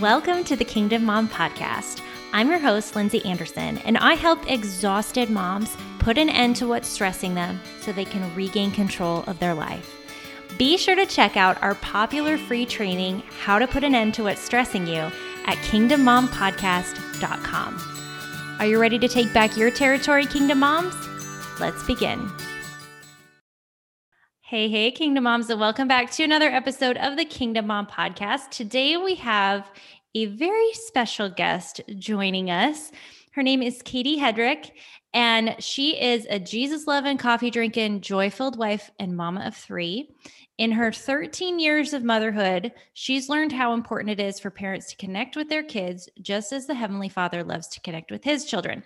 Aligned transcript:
Welcome 0.00 0.44
to 0.44 0.56
the 0.56 0.64
Kingdom 0.64 1.04
Mom 1.04 1.26
Podcast. 1.26 2.02
I'm 2.34 2.50
your 2.50 2.58
host, 2.58 2.94
Lindsay 2.94 3.24
Anderson, 3.24 3.78
and 3.78 3.96
I 3.96 4.12
help 4.12 4.50
exhausted 4.50 5.30
moms 5.30 5.74
put 5.98 6.18
an 6.18 6.28
end 6.28 6.56
to 6.56 6.66
what's 6.66 6.86
stressing 6.86 7.34
them 7.34 7.58
so 7.80 7.92
they 7.92 8.04
can 8.04 8.34
regain 8.34 8.72
control 8.72 9.24
of 9.26 9.38
their 9.38 9.54
life. 9.54 9.90
Be 10.58 10.76
sure 10.76 10.96
to 10.96 11.06
check 11.06 11.38
out 11.38 11.62
our 11.62 11.76
popular 11.76 12.36
free 12.36 12.66
training, 12.66 13.22
How 13.40 13.58
to 13.58 13.66
Put 13.66 13.84
an 13.84 13.94
End 13.94 14.12
to 14.14 14.24
What's 14.24 14.42
Stressing 14.42 14.86
You, 14.86 15.10
at 15.46 15.56
kingdommompodcast.com. 15.64 18.56
Are 18.58 18.66
you 18.66 18.78
ready 18.78 18.98
to 18.98 19.08
take 19.08 19.32
back 19.32 19.56
your 19.56 19.70
territory, 19.70 20.26
Kingdom 20.26 20.58
Moms? 20.58 20.94
Let's 21.58 21.82
begin. 21.84 22.30
Hey, 24.48 24.68
hey, 24.68 24.92
Kingdom 24.92 25.24
Moms, 25.24 25.50
and 25.50 25.58
welcome 25.58 25.88
back 25.88 26.12
to 26.12 26.22
another 26.22 26.48
episode 26.48 26.96
of 26.98 27.16
the 27.16 27.24
Kingdom 27.24 27.66
Mom 27.66 27.84
Podcast. 27.84 28.50
Today 28.50 28.96
we 28.96 29.16
have 29.16 29.68
a 30.14 30.26
very 30.26 30.72
special 30.72 31.28
guest 31.28 31.80
joining 31.98 32.48
us. 32.48 32.92
Her 33.32 33.42
name 33.42 33.60
is 33.60 33.82
Katie 33.82 34.20
Hedrick, 34.20 34.70
and 35.12 35.56
she 35.58 36.00
is 36.00 36.28
a 36.30 36.38
Jesus 36.38 36.86
loving, 36.86 37.18
coffee 37.18 37.50
drinking, 37.50 38.02
joy 38.02 38.30
filled 38.30 38.56
wife 38.56 38.88
and 39.00 39.16
mama 39.16 39.40
of 39.46 39.56
three. 39.56 40.14
In 40.58 40.72
her 40.72 40.90
13 40.90 41.58
years 41.58 41.92
of 41.92 42.02
motherhood, 42.02 42.72
she's 42.94 43.28
learned 43.28 43.52
how 43.52 43.74
important 43.74 44.08
it 44.08 44.22
is 44.22 44.40
for 44.40 44.48
parents 44.48 44.86
to 44.86 44.96
connect 44.96 45.36
with 45.36 45.50
their 45.50 45.62
kids, 45.62 46.08
just 46.22 46.50
as 46.50 46.66
the 46.66 46.74
Heavenly 46.74 47.10
Father 47.10 47.44
loves 47.44 47.68
to 47.68 47.80
connect 47.80 48.10
with 48.10 48.24
his 48.24 48.46
children. 48.46 48.82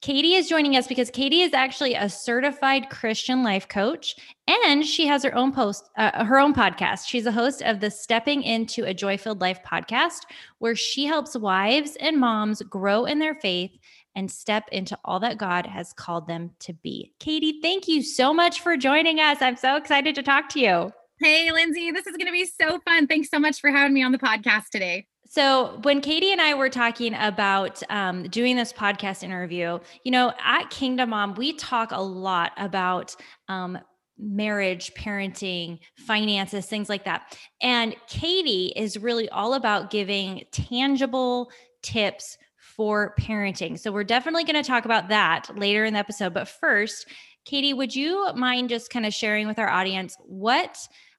Katie 0.00 0.34
is 0.34 0.48
joining 0.48 0.76
us 0.76 0.88
because 0.88 1.10
Katie 1.10 1.42
is 1.42 1.52
actually 1.52 1.94
a 1.94 2.08
certified 2.08 2.90
Christian 2.90 3.44
life 3.44 3.68
coach, 3.68 4.16
and 4.48 4.84
she 4.84 5.06
has 5.06 5.22
her 5.22 5.32
own 5.36 5.52
post, 5.52 5.90
uh, 5.96 6.24
her 6.24 6.40
own 6.40 6.52
podcast. 6.52 7.06
She's 7.06 7.26
a 7.26 7.30
host 7.30 7.62
of 7.62 7.78
the 7.78 7.92
Stepping 7.92 8.42
into 8.42 8.82
a 8.82 8.92
Joy 8.92 9.16
Filled 9.16 9.40
Life 9.40 9.60
podcast, 9.64 10.22
where 10.58 10.74
she 10.74 11.04
helps 11.04 11.36
wives 11.36 11.96
and 12.00 12.18
moms 12.18 12.62
grow 12.62 13.04
in 13.04 13.20
their 13.20 13.36
faith 13.36 13.70
and 14.16 14.28
step 14.28 14.64
into 14.72 14.98
all 15.04 15.20
that 15.20 15.38
God 15.38 15.66
has 15.66 15.92
called 15.92 16.26
them 16.26 16.50
to 16.58 16.72
be. 16.72 17.12
Katie, 17.20 17.60
thank 17.62 17.86
you 17.86 18.02
so 18.02 18.34
much 18.34 18.60
for 18.60 18.76
joining 18.76 19.20
us. 19.20 19.38
I'm 19.40 19.56
so 19.56 19.76
excited 19.76 20.16
to 20.16 20.22
talk 20.24 20.48
to 20.50 20.60
you. 20.60 20.92
Hey, 21.22 21.52
Lindsay, 21.52 21.92
this 21.92 22.08
is 22.08 22.16
going 22.16 22.26
to 22.26 22.32
be 22.32 22.46
so 22.46 22.80
fun. 22.80 23.06
Thanks 23.06 23.30
so 23.30 23.38
much 23.38 23.60
for 23.60 23.70
having 23.70 23.94
me 23.94 24.02
on 24.02 24.10
the 24.10 24.18
podcast 24.18 24.70
today. 24.72 25.06
So, 25.24 25.78
when 25.82 26.00
Katie 26.00 26.32
and 26.32 26.40
I 26.40 26.54
were 26.54 26.68
talking 26.68 27.14
about 27.14 27.80
um, 27.90 28.24
doing 28.24 28.56
this 28.56 28.72
podcast 28.72 29.22
interview, 29.22 29.78
you 30.02 30.10
know, 30.10 30.32
at 30.44 30.68
Kingdom 30.70 31.10
Mom, 31.10 31.34
we 31.34 31.52
talk 31.52 31.92
a 31.92 32.02
lot 32.02 32.50
about 32.56 33.14
um, 33.48 33.78
marriage, 34.18 34.92
parenting, 34.94 35.78
finances, 35.96 36.66
things 36.66 36.88
like 36.88 37.04
that. 37.04 37.38
And 37.62 37.94
Katie 38.08 38.72
is 38.74 38.98
really 38.98 39.28
all 39.28 39.54
about 39.54 39.90
giving 39.90 40.42
tangible 40.50 41.52
tips 41.84 42.36
for 42.58 43.14
parenting. 43.20 43.78
So, 43.78 43.92
we're 43.92 44.02
definitely 44.02 44.42
going 44.42 44.60
to 44.60 44.68
talk 44.68 44.86
about 44.86 45.08
that 45.10 45.56
later 45.56 45.84
in 45.84 45.92
the 45.92 46.00
episode. 46.00 46.34
But 46.34 46.48
first, 46.48 47.06
Katie, 47.44 47.74
would 47.74 47.94
you 47.94 48.32
mind 48.34 48.70
just 48.70 48.90
kind 48.90 49.06
of 49.06 49.14
sharing 49.14 49.46
with 49.46 49.60
our 49.60 49.70
audience 49.70 50.16
what 50.20 50.76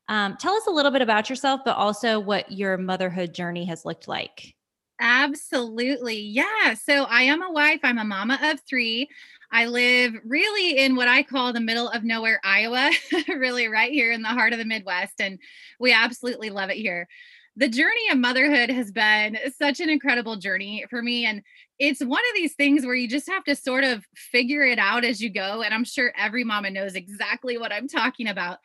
um, 0.09 0.38
tell 0.38 0.54
us 0.54 0.68
a 0.68 0.72
little 0.72 0.92
bit 0.92 1.02
about 1.02 1.30
yourself, 1.30 1.62
but 1.64 1.78
also 1.78 2.20
what 2.20 2.52
your 2.52 2.78
motherhood 2.78 3.34
journey 3.34 3.66
has 3.66 3.86
looked 3.86 4.08
like. 4.08 4.56
Absolutely. 5.00 6.20
Yeah. 6.20 6.76
So 6.76 7.04
I 7.04 7.23
am 7.23 7.42
a 7.42 7.52
wife, 7.52 7.80
I'm 7.84 7.98
a 7.98 8.06
mama 8.06 8.40
of 8.42 8.60
three. 8.68 9.10
I 9.52 9.68
live 9.68 10.14
really 10.26 10.80
in 10.80 10.95
what 10.95 11.08
I 11.08 11.22
call 11.23 11.54
the 11.54 11.60
middle 11.60 11.90
of 11.90 12.04
nowhere, 12.04 12.40
Iowa, 12.44 12.90
really 13.28 13.68
right 13.68 13.92
here 13.92 14.12
in 14.12 14.23
the 14.23 14.30
heart 14.30 14.52
of 14.52 14.60
the 14.60 14.66
Midwest. 14.66 15.20
And 15.20 15.38
we 15.80 15.94
absolutely 15.94 16.50
love 16.50 16.70
it 16.70 16.78
here. 16.78 17.08
The 17.56 17.70
journey 17.70 18.10
of 18.12 18.17
motherhood 18.17 18.72
has 18.72 18.92
been 18.92 19.38
such 19.60 19.80
an 19.80 19.90
incredible 19.90 20.38
journey 20.38 20.86
for 20.90 21.04
me. 21.04 21.26
And 21.26 21.44
it's 21.78 22.04
one 22.04 22.23
of 22.32 22.36
these 22.36 22.56
things 22.56 22.84
where 22.84 22.95
you 22.95 23.08
just 23.08 23.30
have 23.30 23.44
to 23.44 23.56
sort 23.56 23.84
of 23.84 24.04
figure 24.16 24.64
it 24.64 24.80
out 24.80 25.06
as 25.06 25.22
you 25.22 25.30
go. 25.30 25.62
And 25.62 25.72
I'm 25.72 25.84
sure 25.84 26.14
every 26.17 26.44
mama 26.44 26.72
knows 26.72 26.95
exactly 26.95 27.60
what 27.60 27.72
I'm 27.72 27.88
talking 27.88 28.27
about 28.27 28.58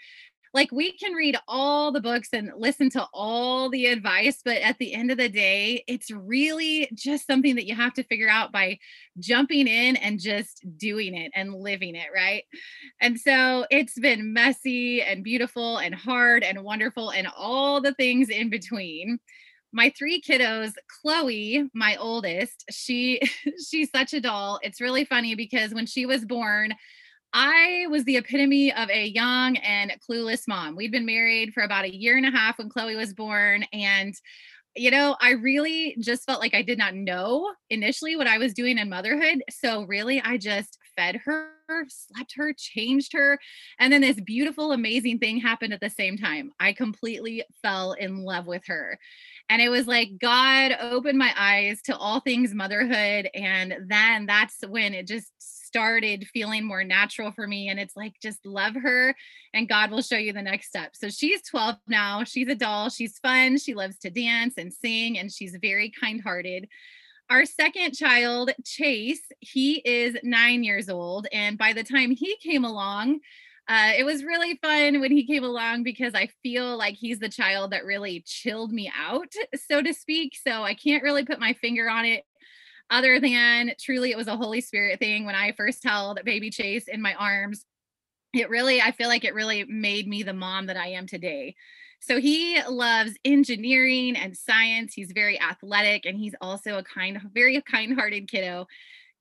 like 0.54 0.72
we 0.72 0.92
can 0.92 1.12
read 1.12 1.36
all 1.46 1.92
the 1.92 2.00
books 2.00 2.28
and 2.32 2.50
listen 2.56 2.90
to 2.90 3.06
all 3.12 3.70
the 3.70 3.86
advice 3.86 4.40
but 4.44 4.56
at 4.58 4.76
the 4.78 4.94
end 4.94 5.10
of 5.10 5.18
the 5.18 5.28
day 5.28 5.82
it's 5.86 6.10
really 6.10 6.88
just 6.94 7.26
something 7.26 7.54
that 7.56 7.66
you 7.66 7.74
have 7.74 7.94
to 7.94 8.02
figure 8.04 8.28
out 8.28 8.52
by 8.52 8.78
jumping 9.18 9.66
in 9.66 9.96
and 9.96 10.20
just 10.20 10.64
doing 10.76 11.14
it 11.14 11.30
and 11.34 11.54
living 11.54 11.94
it 11.94 12.08
right? 12.14 12.44
And 13.00 13.18
so 13.18 13.66
it's 13.70 13.98
been 13.98 14.32
messy 14.32 15.02
and 15.02 15.24
beautiful 15.24 15.78
and 15.78 15.94
hard 15.94 16.42
and 16.42 16.62
wonderful 16.64 17.10
and 17.10 17.28
all 17.36 17.80
the 17.80 17.94
things 17.94 18.28
in 18.28 18.50
between. 18.50 19.18
My 19.72 19.92
three 19.98 20.20
kiddos 20.20 20.72
chloe 21.02 21.68
my 21.74 21.96
oldest 21.96 22.64
she 22.70 23.20
she's 23.68 23.90
such 23.90 24.14
a 24.14 24.20
doll. 24.20 24.58
It's 24.62 24.80
really 24.80 25.04
funny 25.04 25.34
because 25.34 25.74
when 25.74 25.86
she 25.86 26.06
was 26.06 26.24
born 26.24 26.74
I 27.32 27.86
was 27.90 28.04
the 28.04 28.16
epitome 28.16 28.72
of 28.72 28.88
a 28.90 29.06
young 29.06 29.56
and 29.58 29.92
clueless 30.08 30.48
mom. 30.48 30.76
We'd 30.76 30.92
been 30.92 31.06
married 31.06 31.52
for 31.52 31.62
about 31.62 31.84
a 31.84 31.94
year 31.94 32.16
and 32.16 32.26
a 32.26 32.30
half 32.30 32.58
when 32.58 32.70
Chloe 32.70 32.96
was 32.96 33.12
born. 33.12 33.64
And, 33.72 34.14
you 34.74 34.90
know, 34.90 35.16
I 35.20 35.32
really 35.32 35.96
just 36.00 36.24
felt 36.24 36.40
like 36.40 36.54
I 36.54 36.62
did 36.62 36.78
not 36.78 36.94
know 36.94 37.52
initially 37.68 38.16
what 38.16 38.26
I 38.26 38.38
was 38.38 38.54
doing 38.54 38.78
in 38.78 38.88
motherhood. 38.88 39.42
So, 39.50 39.82
really, 39.82 40.22
I 40.22 40.38
just 40.38 40.78
fed 40.96 41.16
her, 41.24 41.50
slept 41.88 42.34
her, 42.36 42.54
changed 42.56 43.12
her. 43.12 43.38
And 43.78 43.92
then 43.92 44.00
this 44.00 44.20
beautiful, 44.20 44.72
amazing 44.72 45.18
thing 45.18 45.38
happened 45.38 45.74
at 45.74 45.80
the 45.80 45.90
same 45.90 46.16
time. 46.16 46.50
I 46.58 46.72
completely 46.72 47.44
fell 47.62 47.92
in 47.92 48.24
love 48.24 48.46
with 48.46 48.62
her. 48.68 48.98
And 49.50 49.60
it 49.60 49.68
was 49.68 49.86
like 49.86 50.18
God 50.20 50.76
opened 50.80 51.18
my 51.18 51.32
eyes 51.36 51.82
to 51.82 51.96
all 51.96 52.20
things 52.20 52.54
motherhood. 52.54 53.28
And 53.34 53.74
then 53.86 54.26
that's 54.26 54.56
when 54.66 54.94
it 54.94 55.06
just 55.06 55.32
started 55.68 56.26
feeling 56.32 56.64
more 56.64 56.82
natural 56.82 57.30
for 57.30 57.46
me. 57.46 57.68
And 57.68 57.78
it's 57.78 57.96
like, 57.96 58.14
just 58.20 58.44
love 58.44 58.74
her 58.74 59.14
and 59.54 59.68
God 59.68 59.90
will 59.90 60.02
show 60.02 60.16
you 60.16 60.32
the 60.32 60.42
next 60.42 60.68
step. 60.68 60.96
So 60.96 61.08
she's 61.08 61.42
12 61.42 61.76
now. 61.88 62.24
She's 62.24 62.48
a 62.48 62.54
doll. 62.54 62.88
She's 62.88 63.18
fun. 63.18 63.58
She 63.58 63.74
loves 63.74 63.98
to 64.00 64.10
dance 64.10 64.54
and 64.56 64.72
sing, 64.72 65.18
and 65.18 65.32
she's 65.32 65.56
very 65.60 65.90
kind 65.90 66.20
hearted. 66.20 66.68
Our 67.30 67.44
second 67.44 67.92
child, 67.92 68.50
Chase, 68.64 69.22
he 69.40 69.82
is 69.84 70.16
nine 70.22 70.64
years 70.64 70.88
old. 70.88 71.26
And 71.32 71.58
by 71.58 71.74
the 71.74 71.84
time 71.84 72.10
he 72.10 72.36
came 72.42 72.64
along, 72.64 73.20
uh, 73.68 73.92
it 73.98 74.04
was 74.04 74.24
really 74.24 74.58
fun 74.62 75.00
when 75.00 75.12
he 75.12 75.26
came 75.26 75.44
along 75.44 75.82
because 75.82 76.14
I 76.14 76.30
feel 76.42 76.78
like 76.78 76.94
he's 76.94 77.18
the 77.18 77.28
child 77.28 77.72
that 77.72 77.84
really 77.84 78.22
chilled 78.26 78.72
me 78.72 78.90
out, 78.98 79.32
so 79.68 79.82
to 79.82 79.92
speak. 79.92 80.38
So 80.42 80.62
I 80.62 80.72
can't 80.72 81.02
really 81.02 81.24
put 81.24 81.38
my 81.38 81.52
finger 81.52 81.88
on 81.90 82.06
it 82.06 82.24
other 82.90 83.20
than 83.20 83.72
truly 83.80 84.10
it 84.10 84.16
was 84.16 84.28
a 84.28 84.36
Holy 84.36 84.60
Spirit 84.60 84.98
thing 84.98 85.24
when 85.24 85.34
I 85.34 85.52
first 85.52 85.84
held 85.84 86.20
baby 86.24 86.50
Chase 86.50 86.88
in 86.88 87.02
my 87.02 87.14
arms. 87.14 87.64
It 88.34 88.50
really, 88.50 88.80
I 88.80 88.92
feel 88.92 89.08
like 89.08 89.24
it 89.24 89.34
really 89.34 89.64
made 89.64 90.06
me 90.06 90.22
the 90.22 90.34
mom 90.34 90.66
that 90.66 90.76
I 90.76 90.88
am 90.88 91.06
today. 91.06 91.54
So 92.00 92.20
he 92.20 92.60
loves 92.68 93.12
engineering 93.24 94.16
and 94.16 94.36
science. 94.36 94.94
He's 94.94 95.12
very 95.12 95.40
athletic 95.40 96.06
and 96.06 96.16
he's 96.16 96.34
also 96.40 96.78
a 96.78 96.84
kind, 96.84 97.18
very 97.34 97.60
kind 97.62 97.94
hearted 97.94 98.30
kiddo. 98.30 98.66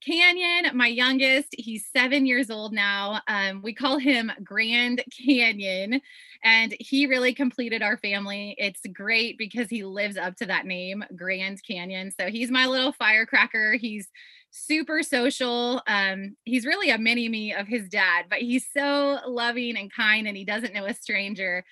Canyon, 0.00 0.76
my 0.76 0.86
youngest, 0.86 1.48
he's 1.58 1.88
seven 1.92 2.24
years 2.24 2.50
old 2.50 2.72
now. 2.72 3.20
Um, 3.26 3.62
we 3.62 3.74
call 3.74 3.98
him 3.98 4.30
Grand 4.44 5.02
Canyon, 5.10 6.00
and 6.44 6.74
he 6.78 7.06
really 7.06 7.34
completed 7.34 7.82
our 7.82 7.96
family. 7.96 8.54
It's 8.58 8.80
great 8.92 9.38
because 9.38 9.68
he 9.68 9.84
lives 9.84 10.16
up 10.16 10.36
to 10.36 10.46
that 10.46 10.66
name, 10.66 11.04
Grand 11.16 11.60
Canyon. 11.68 12.12
So 12.18 12.28
he's 12.28 12.50
my 12.50 12.66
little 12.66 12.92
firecracker. 12.92 13.72
He's 13.74 14.08
super 14.50 15.02
social. 15.02 15.82
Um, 15.86 16.36
he's 16.44 16.64
really 16.64 16.90
a 16.90 16.98
mini 16.98 17.28
me 17.28 17.52
of 17.52 17.66
his 17.66 17.88
dad, 17.88 18.26
but 18.30 18.38
he's 18.38 18.66
so 18.72 19.18
loving 19.26 19.76
and 19.76 19.92
kind, 19.92 20.26
and 20.26 20.36
he 20.36 20.44
doesn't 20.44 20.74
know 20.74 20.86
a 20.86 20.94
stranger. 20.94 21.64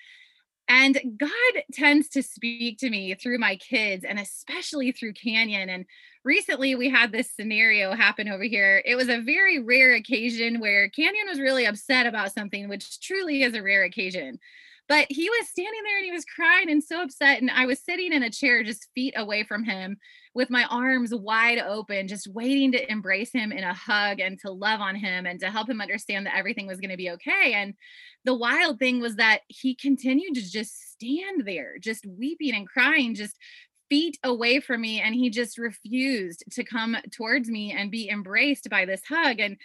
And 0.69 0.99
God 1.17 1.63
tends 1.71 2.09
to 2.09 2.21
speak 2.21 2.77
to 2.79 2.89
me 2.89 3.15
through 3.15 3.37
my 3.37 3.55
kids 3.55 4.03
and 4.03 4.19
especially 4.19 4.91
through 4.91 5.13
Canyon. 5.13 5.69
And 5.69 5.85
recently 6.25 6.75
we 6.75 6.89
had 6.89 7.11
this 7.11 7.31
scenario 7.33 7.93
happen 7.93 8.27
over 8.27 8.43
here. 8.43 8.81
It 8.85 8.95
was 8.95 9.07
a 9.07 9.21
very 9.21 9.59
rare 9.59 9.95
occasion 9.95 10.59
where 10.59 10.89
Canyon 10.89 11.27
was 11.29 11.39
really 11.39 11.65
upset 11.65 12.05
about 12.05 12.33
something, 12.33 12.67
which 12.67 12.99
truly 12.99 13.43
is 13.43 13.53
a 13.53 13.63
rare 13.63 13.85
occasion. 13.85 14.39
But 14.87 15.07
he 15.09 15.29
was 15.29 15.49
standing 15.49 15.81
there 15.83 15.97
and 15.97 16.05
he 16.05 16.11
was 16.11 16.23
crying 16.23 16.69
and 16.69 16.83
so 16.83 17.01
upset. 17.01 17.41
And 17.41 17.51
I 17.51 17.65
was 17.65 17.83
sitting 17.83 18.13
in 18.13 18.23
a 18.23 18.29
chair 18.29 18.63
just 18.63 18.87
feet 18.95 19.13
away 19.17 19.43
from 19.43 19.63
him 19.65 19.97
with 20.33 20.49
my 20.49 20.65
arms 20.65 21.13
wide 21.13 21.57
open, 21.57 22.07
just 22.07 22.27
waiting 22.27 22.71
to 22.71 22.91
embrace 22.91 23.31
him 23.31 23.51
in 23.51 23.63
a 23.63 23.73
hug 23.73 24.19
and 24.19 24.39
to 24.39 24.51
love 24.51 24.79
on 24.79 24.95
him 24.95 25.25
and 25.25 25.39
to 25.41 25.49
help 25.49 25.69
him 25.69 25.81
understand 25.81 26.25
that 26.25 26.37
everything 26.37 26.67
was 26.67 26.79
going 26.79 26.91
to 26.91 26.97
be 26.97 27.09
okay. 27.11 27.53
And 27.53 27.73
the 28.23 28.35
wild 28.35 28.79
thing 28.79 29.01
was 29.01 29.15
that 29.15 29.41
he 29.47 29.75
continued 29.75 30.35
to 30.35 30.49
just 30.49 30.91
stand 30.91 31.45
there, 31.45 31.77
just 31.79 32.05
weeping 32.05 32.53
and 32.53 32.67
crying, 32.67 33.15
just 33.15 33.35
feet 33.89 34.17
away 34.23 34.59
from 34.59 34.81
me. 34.81 35.01
And 35.01 35.15
he 35.15 35.29
just 35.29 35.57
refused 35.57 36.43
to 36.51 36.63
come 36.63 36.97
towards 37.11 37.49
me 37.49 37.71
and 37.71 37.91
be 37.91 38.09
embraced 38.09 38.69
by 38.69 38.85
this 38.85 39.01
hug. 39.07 39.39
And 39.39 39.57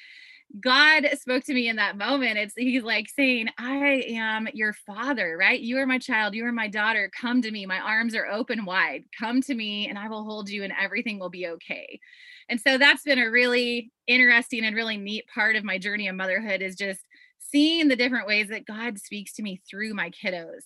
God 0.61 1.09
spoke 1.15 1.45
to 1.45 1.55
me 1.55 1.69
in 1.69 1.77
that 1.77 1.97
moment. 1.97 2.37
It's 2.37 2.55
he's 2.57 2.83
like 2.83 3.09
saying, 3.09 3.49
I 3.59 4.05
am 4.09 4.49
your 4.53 4.73
father, 4.73 5.37
right? 5.39 5.59
You 5.59 5.79
are 5.79 5.87
my 5.87 5.99
child, 5.99 6.35
you 6.35 6.45
are 6.45 6.53
my 6.53 6.69
daughter. 6.69 7.11
Come 7.19 7.41
to 7.43 7.51
me. 7.51 7.65
My 7.65 7.79
arms 7.79 8.15
are 8.15 8.27
open 8.27 8.65
wide. 8.65 9.05
Come 9.19 9.41
to 9.43 9.55
me 9.55 9.89
and 9.89 9.99
I 9.99 10.09
will 10.09 10.25
hold 10.25 10.51
you 10.51 10.63
and 10.63 10.73
everything 10.79 11.19
will 11.19 11.31
be 11.31 11.47
okay. 11.49 12.01
And 12.49 12.61
so 12.61 12.77
that's 12.77 13.05
been 13.05 13.19
a 13.19 13.31
really 13.31 13.91
interesting 14.07 14.65
and 14.65 14.77
really 14.77 14.99
neat 14.99 15.25
part 15.33 15.57
of 15.57 15.65
my 15.65 15.79
journey 15.79 16.09
of 16.09 16.17
motherhood 16.17 16.61
is 16.61 16.77
just 16.77 17.01
seeing 17.39 17.89
the 17.89 17.97
different 17.97 18.27
ways 18.27 18.49
that 18.49 18.67
God 18.67 18.99
speaks 18.99 19.35
to 19.35 19.43
me 19.43 19.61
through 19.69 19.95
my 19.95 20.11
kiddos 20.11 20.65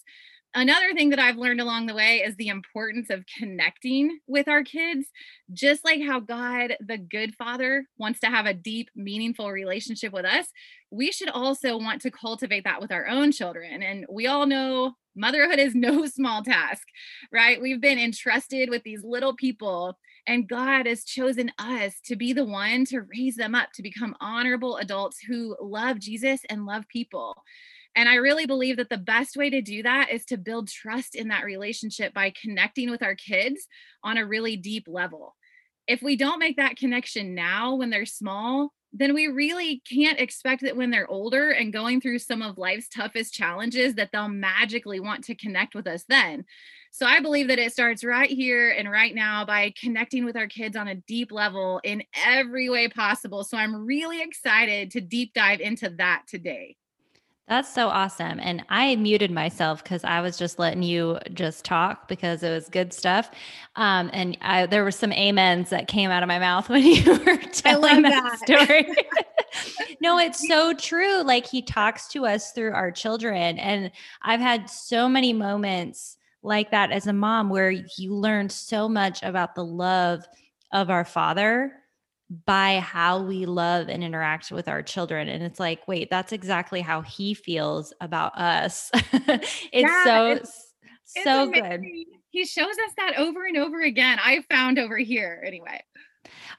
another 0.56 0.94
thing 0.94 1.11
that 1.11 1.19
I've 1.19 1.37
learned 1.37 1.61
along 1.61 1.87
the 1.87 1.94
way 1.94 2.23
is 2.26 2.35
the 2.37 2.49
importance 2.49 3.11
of 3.11 3.25
connecting 3.38 4.19
with 4.26 4.49
our 4.49 4.64
kids, 4.64 5.06
just 5.53 5.85
like 5.85 6.03
how 6.03 6.19
God, 6.19 6.76
the 6.81 6.99
good 6.99 7.35
father, 7.35 7.87
wants 7.99 8.20
to 8.20 8.29
have 8.29 8.47
a 8.47 8.55
deep, 8.55 8.91
meaningful 8.97 9.53
relationship 9.53 10.12
with 10.12 10.25
us. 10.25 10.47
We 10.91 11.12
should 11.12 11.29
also 11.29 11.76
want 11.76 12.00
to 12.03 12.11
cultivate 12.11 12.64
that 12.64 12.81
with 12.81 12.91
our 12.91 13.06
own 13.06 13.32
children. 13.32 13.82
And 13.82 14.06
we 14.11 14.26
all 14.26 14.47
know 14.47 14.94
motherhood 15.14 15.58
is 15.58 15.75
no 15.76 16.06
small 16.06 16.43
task, 16.43 16.88
right? 17.31 17.61
We've 17.61 17.81
been 17.81 17.99
entrusted 17.99 18.70
with 18.70 18.82
these 18.82 19.05
little 19.05 19.37
people. 19.37 19.99
And 20.26 20.49
God 20.49 20.87
has 20.87 21.05
chosen 21.05 21.53
us 21.58 22.00
to 22.06 22.17
be 22.17 22.32
the 22.32 22.44
one 22.44 22.85
to 22.87 23.03
raise 23.03 23.37
them 23.37 23.55
up 23.55 23.69
to 23.75 23.82
become 23.82 24.17
honorable 24.20 24.79
adults 24.79 25.19
who 25.20 25.56
love 25.61 26.00
Jesus 26.00 26.41
and 26.50 26.67
love 26.67 26.85
people. 26.88 27.37
And 27.96 28.10
I 28.10 28.16
really 28.16 28.44
believe 28.44 28.76
that 28.76 28.90
the 28.90 28.98
best 28.98 29.37
way 29.37 29.48
to 29.48 29.62
do 29.62 29.82
that 29.82 30.10
is 30.12 30.26
to 30.26 30.37
build 30.37 30.69
trust 30.69 31.14
in 31.14 31.28
that 31.28 31.46
relationship 31.46 32.12
by 32.12 32.32
connecting 32.40 32.90
with 32.90 33.02
our 33.02 33.14
kids 33.14 33.66
on 34.04 34.19
a 34.19 34.26
really 34.26 34.56
deep 34.56 34.84
level. 34.87 35.34
If 35.88 36.02
we 36.02 36.14
don't 36.14 36.38
make 36.38 36.58
that 36.58 36.76
connection 36.76 37.34
now 37.34 37.75
when 37.75 37.88
they're 37.88 38.04
small, 38.04 38.72
then 38.93 39.14
we 39.14 39.28
really 39.28 39.82
can't 39.90 40.20
expect 40.20 40.62
that 40.62 40.76
when 40.76 40.90
they're 40.90 41.10
older 41.10 41.50
and 41.50 41.72
going 41.72 42.00
through 42.00 42.19
some 42.19 42.43
of 42.43 42.58
life's 42.58 42.88
toughest 42.88 43.32
challenges 43.32 43.94
that 43.94 44.10
they'll 44.12 44.28
magically 44.28 45.00
want 45.00 45.25
to 45.25 45.34
connect 45.34 45.75
with 45.75 45.87
us 45.87 46.04
then. 46.08 46.44
So 46.93 47.06
I 47.06 47.20
believe 47.20 47.48
that 47.48 47.58
it 47.58 47.72
starts 47.72 48.04
right 48.04 48.31
here 48.31 48.70
and 48.70 48.90
right 48.90 49.14
now 49.14 49.44
by 49.44 49.75
connecting 49.78 50.25
with 50.25 50.37
our 50.37 50.46
kids 50.46 50.76
on 50.76 50.88
a 50.88 50.94
deep 50.94 51.31
level 51.31 51.81
in 51.84 52.02
every 52.25 52.70
way 52.70 52.88
possible. 52.88 53.44
So 53.44 53.58
I'm 53.58 53.87
really 53.87 54.22
excited 54.22 54.90
to 54.93 55.00
deep 55.00 55.34
dive 55.34 55.60
into 55.60 55.90
that 55.98 56.22
today. 56.26 56.76
That's 57.48 57.72
so 57.72 57.88
awesome. 57.88 58.40
And 58.40 58.64
I 58.70 58.96
muted 58.96 59.31
myself 59.31 59.84
because 59.84 60.02
I 60.02 60.20
was 60.20 60.37
just 60.37 60.58
letting 60.58 60.82
you 60.82 61.19
just 61.32 61.64
talk 61.64 62.08
because 62.08 62.43
it 62.43 62.50
was 62.50 62.69
good 62.69 62.93
stuff. 62.93 63.31
Um, 63.76 64.10
and 64.12 64.37
I, 64.40 64.66
there 64.66 64.82
were 64.82 64.90
some 64.90 65.12
amens 65.12 65.70
that 65.70 65.87
came 65.87 66.10
out 66.10 66.25
of 66.25 66.26
my 66.26 66.40
mouth 66.40 66.69
when 66.69 66.84
you 66.84 67.12
were 67.25 67.37
telling 67.52 68.02
that, 68.02 68.38
that 68.44 68.66
story. 68.66 68.93
no, 70.00 70.19
it's 70.19 70.46
so 70.48 70.75
true. 70.75 71.22
Like 71.22 71.46
he 71.46 71.62
talks 71.62 72.08
to 72.08 72.26
us 72.26 72.50
through 72.50 72.72
our 72.72 72.90
children. 72.90 73.60
And 73.60 73.93
I've 74.22 74.40
had 74.40 74.69
so 74.69 75.08
many 75.08 75.32
moments 75.32 76.16
like 76.43 76.72
that 76.72 76.90
as 76.90 77.06
a 77.06 77.12
mom 77.12 77.48
where 77.48 77.70
you 77.70 78.12
learn 78.12 78.48
so 78.48 78.88
much 78.88 79.22
about 79.22 79.54
the 79.54 79.64
love 79.64 80.25
of 80.72 80.90
our 80.90 81.04
father 81.04 81.72
by 82.44 82.81
how 82.81 83.23
we 83.23 83.46
love 83.46 83.88
and 83.88 84.02
interact 84.02 84.50
with 84.50 84.69
our 84.69 84.82
children. 84.82 85.28
And 85.28 85.43
it's 85.43 85.61
like, 85.61 85.87
wait, 85.87 86.11
that's 86.11 86.32
exactly 86.32 86.81
how 86.81 87.02
he 87.02 87.34
feels 87.34 87.93
about 88.00 88.37
us. 88.37 88.90
it's 88.94 89.73
yeah, 89.73 90.05
so, 90.05 90.26
it's, 90.32 90.73
so 91.05 91.50
it's 91.50 91.61
good. 91.61 91.82
He 92.31 92.44
shows 92.44 92.67
us 92.67 92.93
that 92.96 93.19
over 93.19 93.46
and 93.46 93.56
over 93.56 93.81
again. 93.81 94.19
I 94.23 94.43
found 94.50 94.78
over 94.78 94.96
here 94.96 95.43
anyway. 95.46 95.82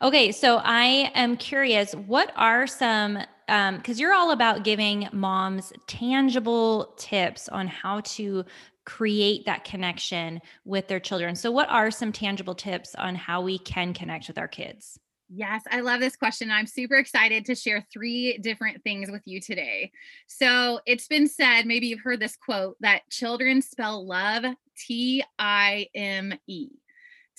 Okay, 0.02 0.32
so 0.32 0.62
I 0.64 1.12
am 1.14 1.36
curious, 1.38 1.94
what 1.94 2.32
are 2.36 2.66
some 2.68 3.20
um 3.50 3.82
cuz 3.82 4.00
you're 4.00 4.14
all 4.14 4.32
about 4.32 4.64
giving 4.64 5.08
moms 5.14 5.72
tangible 5.88 6.94
tips 6.98 7.48
on 7.48 7.68
how 7.68 8.02
to 8.02 8.44
create 8.86 9.46
that 9.46 9.66
connection 9.66 10.42
with 10.64 10.88
their 10.88 11.00
children. 11.00 11.36
So 11.36 11.52
what 11.52 11.70
are 11.70 11.92
some 11.92 12.12
tangible 12.14 12.56
tips 12.56 12.96
on 12.96 13.16
how 13.16 13.42
we 13.42 13.58
can 13.60 13.94
connect 13.94 14.30
with 14.30 14.38
our 14.38 14.48
kids? 14.48 14.98
Yes, 15.30 15.64
I 15.70 15.82
love 15.82 16.00
this 16.00 16.16
question. 16.16 16.50
I'm 16.52 16.68
super 16.68 16.96
excited 16.96 17.46
to 17.46 17.56
share 17.56 17.86
three 17.92 18.38
different 18.38 18.82
things 18.84 19.12
with 19.12 19.24
you 19.26 19.42
today. 19.42 19.92
So, 20.28 20.80
it's 20.86 21.08
been 21.08 21.28
said, 21.28 21.66
maybe 21.66 21.88
you've 21.88 22.00
heard 22.00 22.22
this 22.22 22.38
quote, 22.38 22.78
that 22.80 23.02
children 23.10 23.62
spell 23.62 24.06
love 24.06 24.46
T 24.78 25.24
I 25.38 25.88
M 25.94 26.34
E, 26.48 26.70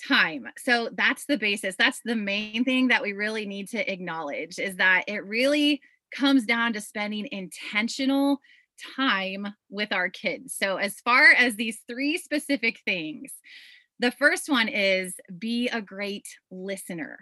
time. 0.07 0.45
So, 0.57 0.89
that's 0.93 1.25
the 1.25 1.37
basis. 1.37 1.75
That's 1.77 2.01
the 2.05 2.15
main 2.15 2.63
thing 2.63 2.89
that 2.89 3.01
we 3.01 3.13
really 3.13 3.47
need 3.47 3.69
to 3.69 3.91
acknowledge 3.91 4.59
is 4.59 4.75
that 4.75 5.05
it 5.07 5.25
really 5.25 5.81
comes 6.15 6.45
down 6.45 6.73
to 6.73 6.81
spending 6.81 7.27
intentional 7.31 8.39
time 8.95 9.47
with 9.69 9.91
our 9.91 10.09
kids. 10.09 10.53
So, 10.53 10.77
as 10.77 10.99
far 10.99 11.31
as 11.31 11.55
these 11.55 11.79
three 11.87 12.19
specific 12.19 12.81
things, 12.85 13.33
the 13.97 14.11
first 14.11 14.47
one 14.47 14.67
is 14.67 15.15
be 15.39 15.69
a 15.69 15.81
great 15.81 16.27
listener 16.51 17.17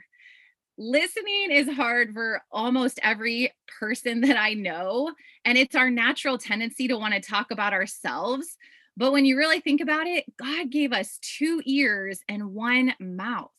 listening 0.78 1.52
is 1.52 1.70
hard 1.76 2.14
for 2.14 2.42
almost 2.52 3.00
every 3.04 3.54
person 3.80 4.22
that 4.22 4.38
I 4.38 4.54
know. 4.54 5.12
And 5.46 5.58
it's 5.58 5.76
our 5.76 5.90
natural 5.90 6.38
tendency 6.38 6.88
to 6.88 6.98
want 6.98 7.14
to 7.14 7.20
talk 7.20 7.52
about 7.52 7.74
ourselves. 7.74 8.58
But 8.96 9.12
when 9.12 9.26
you 9.26 9.38
really 9.38 9.60
think 9.60 9.82
about 9.82 10.08
it, 10.08 10.26
God 10.38 10.72
gave 10.72 10.92
us 10.92 11.20
two 11.22 11.62
ears 11.66 12.20
and 12.28 12.54
one 12.54 12.94
mouth. 13.00 13.52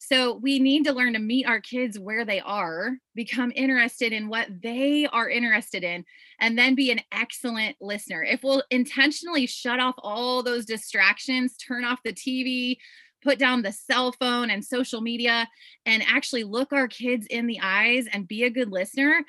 So 0.00 0.34
we 0.36 0.60
need 0.60 0.84
to 0.84 0.92
learn 0.92 1.14
to 1.14 1.18
meet 1.18 1.46
our 1.46 1.60
kids 1.60 1.98
where 1.98 2.24
they 2.24 2.40
are, 2.40 2.92
become 3.16 3.52
interested 3.54 4.12
in 4.12 4.28
what 4.28 4.46
they 4.62 5.06
are 5.06 5.28
interested 5.28 5.82
in, 5.82 6.04
and 6.40 6.56
then 6.56 6.76
be 6.76 6.92
an 6.92 7.00
excellent 7.10 7.76
listener. 7.80 8.22
If 8.22 8.44
we'll 8.44 8.62
intentionally 8.70 9.46
shut 9.46 9.80
off 9.80 9.96
all 9.98 10.42
those 10.42 10.64
distractions, 10.64 11.56
turn 11.56 11.84
off 11.84 11.98
the 12.04 12.12
TV, 12.12 12.76
put 13.22 13.38
down 13.38 13.62
the 13.62 13.72
cell 13.72 14.12
phone 14.12 14.50
and 14.50 14.64
social 14.64 15.00
media 15.00 15.48
and 15.86 16.02
actually 16.06 16.44
look 16.44 16.72
our 16.72 16.88
kids 16.88 17.26
in 17.30 17.46
the 17.46 17.60
eyes 17.62 18.06
and 18.12 18.28
be 18.28 18.44
a 18.44 18.50
good 18.50 18.70
listener 18.70 19.24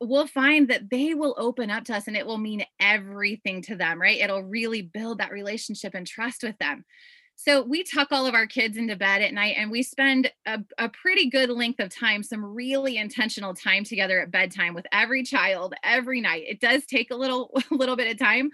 we'll 0.00 0.26
find 0.26 0.68
that 0.68 0.90
they 0.90 1.14
will 1.14 1.34
open 1.38 1.70
up 1.70 1.84
to 1.84 1.94
us 1.94 2.08
and 2.08 2.16
it 2.16 2.26
will 2.26 2.38
mean 2.38 2.64
everything 2.80 3.62
to 3.62 3.76
them 3.76 4.00
right 4.00 4.20
it'll 4.20 4.42
really 4.42 4.82
build 4.82 5.18
that 5.18 5.32
relationship 5.32 5.94
and 5.94 6.06
trust 6.06 6.42
with 6.42 6.58
them 6.58 6.84
so 7.36 7.62
we 7.62 7.82
tuck 7.82 8.08
all 8.12 8.26
of 8.26 8.34
our 8.34 8.46
kids 8.46 8.76
into 8.76 8.96
bed 8.96 9.20
at 9.20 9.34
night 9.34 9.56
and 9.58 9.70
we 9.70 9.82
spend 9.82 10.30
a, 10.46 10.60
a, 10.78 10.88
pretty 10.88 11.28
good 11.28 11.50
length 11.50 11.80
of 11.80 11.88
time, 11.88 12.22
some 12.22 12.44
really 12.44 12.96
intentional 12.96 13.54
time 13.54 13.82
together 13.82 14.20
at 14.20 14.30
bedtime 14.30 14.72
with 14.72 14.86
every 14.92 15.24
child 15.24 15.74
every 15.82 16.20
night. 16.20 16.44
It 16.46 16.60
does 16.60 16.86
take 16.86 17.10
a 17.10 17.16
little, 17.16 17.50
a 17.70 17.74
little 17.74 17.96
bit 17.96 18.10
of 18.10 18.18
time, 18.18 18.50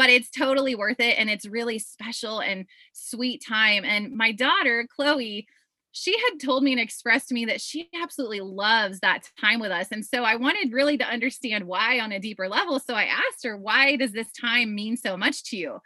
but 0.00 0.08
it's 0.08 0.30
totally 0.30 0.74
worth 0.74 0.98
it. 0.98 1.18
And 1.18 1.28
it's 1.28 1.44
really 1.44 1.78
special 1.78 2.40
and 2.40 2.64
sweet 2.94 3.44
time. 3.46 3.84
And 3.84 4.16
my 4.16 4.32
daughter, 4.32 4.86
Chloe, 4.88 5.46
she 5.92 6.18
had 6.18 6.40
told 6.42 6.62
me 6.62 6.72
and 6.72 6.80
expressed 6.80 7.28
to 7.28 7.34
me 7.34 7.44
that 7.44 7.60
she 7.60 7.90
absolutely 8.02 8.40
loves 8.40 9.00
that 9.00 9.28
time 9.38 9.60
with 9.60 9.70
us. 9.70 9.88
And 9.92 10.02
so 10.02 10.24
I 10.24 10.36
wanted 10.36 10.72
really 10.72 10.96
to 10.96 11.04
understand 11.04 11.64
why 11.66 12.00
on 12.00 12.12
a 12.12 12.18
deeper 12.18 12.48
level. 12.48 12.80
So 12.80 12.94
I 12.94 13.02
asked 13.02 13.44
her, 13.44 13.58
why 13.58 13.96
does 13.96 14.12
this 14.12 14.32
time 14.32 14.74
mean 14.74 14.96
so 14.96 15.18
much 15.18 15.44
to 15.50 15.58
you? 15.58 15.80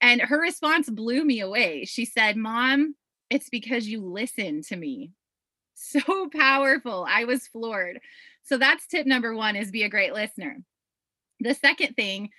And 0.00 0.20
her 0.22 0.40
response 0.40 0.90
blew 0.90 1.24
me 1.24 1.38
away. 1.38 1.84
She 1.84 2.04
said, 2.04 2.36
Mom, 2.36 2.96
it's 3.30 3.48
because 3.48 3.86
you 3.86 4.04
listen 4.04 4.62
to 4.62 4.76
me. 4.76 5.12
So 5.74 6.28
powerful. 6.36 7.06
I 7.08 7.24
was 7.26 7.46
floored. 7.46 8.00
So 8.42 8.58
that's 8.58 8.88
tip 8.88 9.06
number 9.06 9.36
one 9.36 9.54
is 9.54 9.70
be 9.70 9.84
a 9.84 9.88
great 9.88 10.12
listener. 10.12 10.58
The 11.40 11.54
second 11.54 11.94
thing 11.94 12.30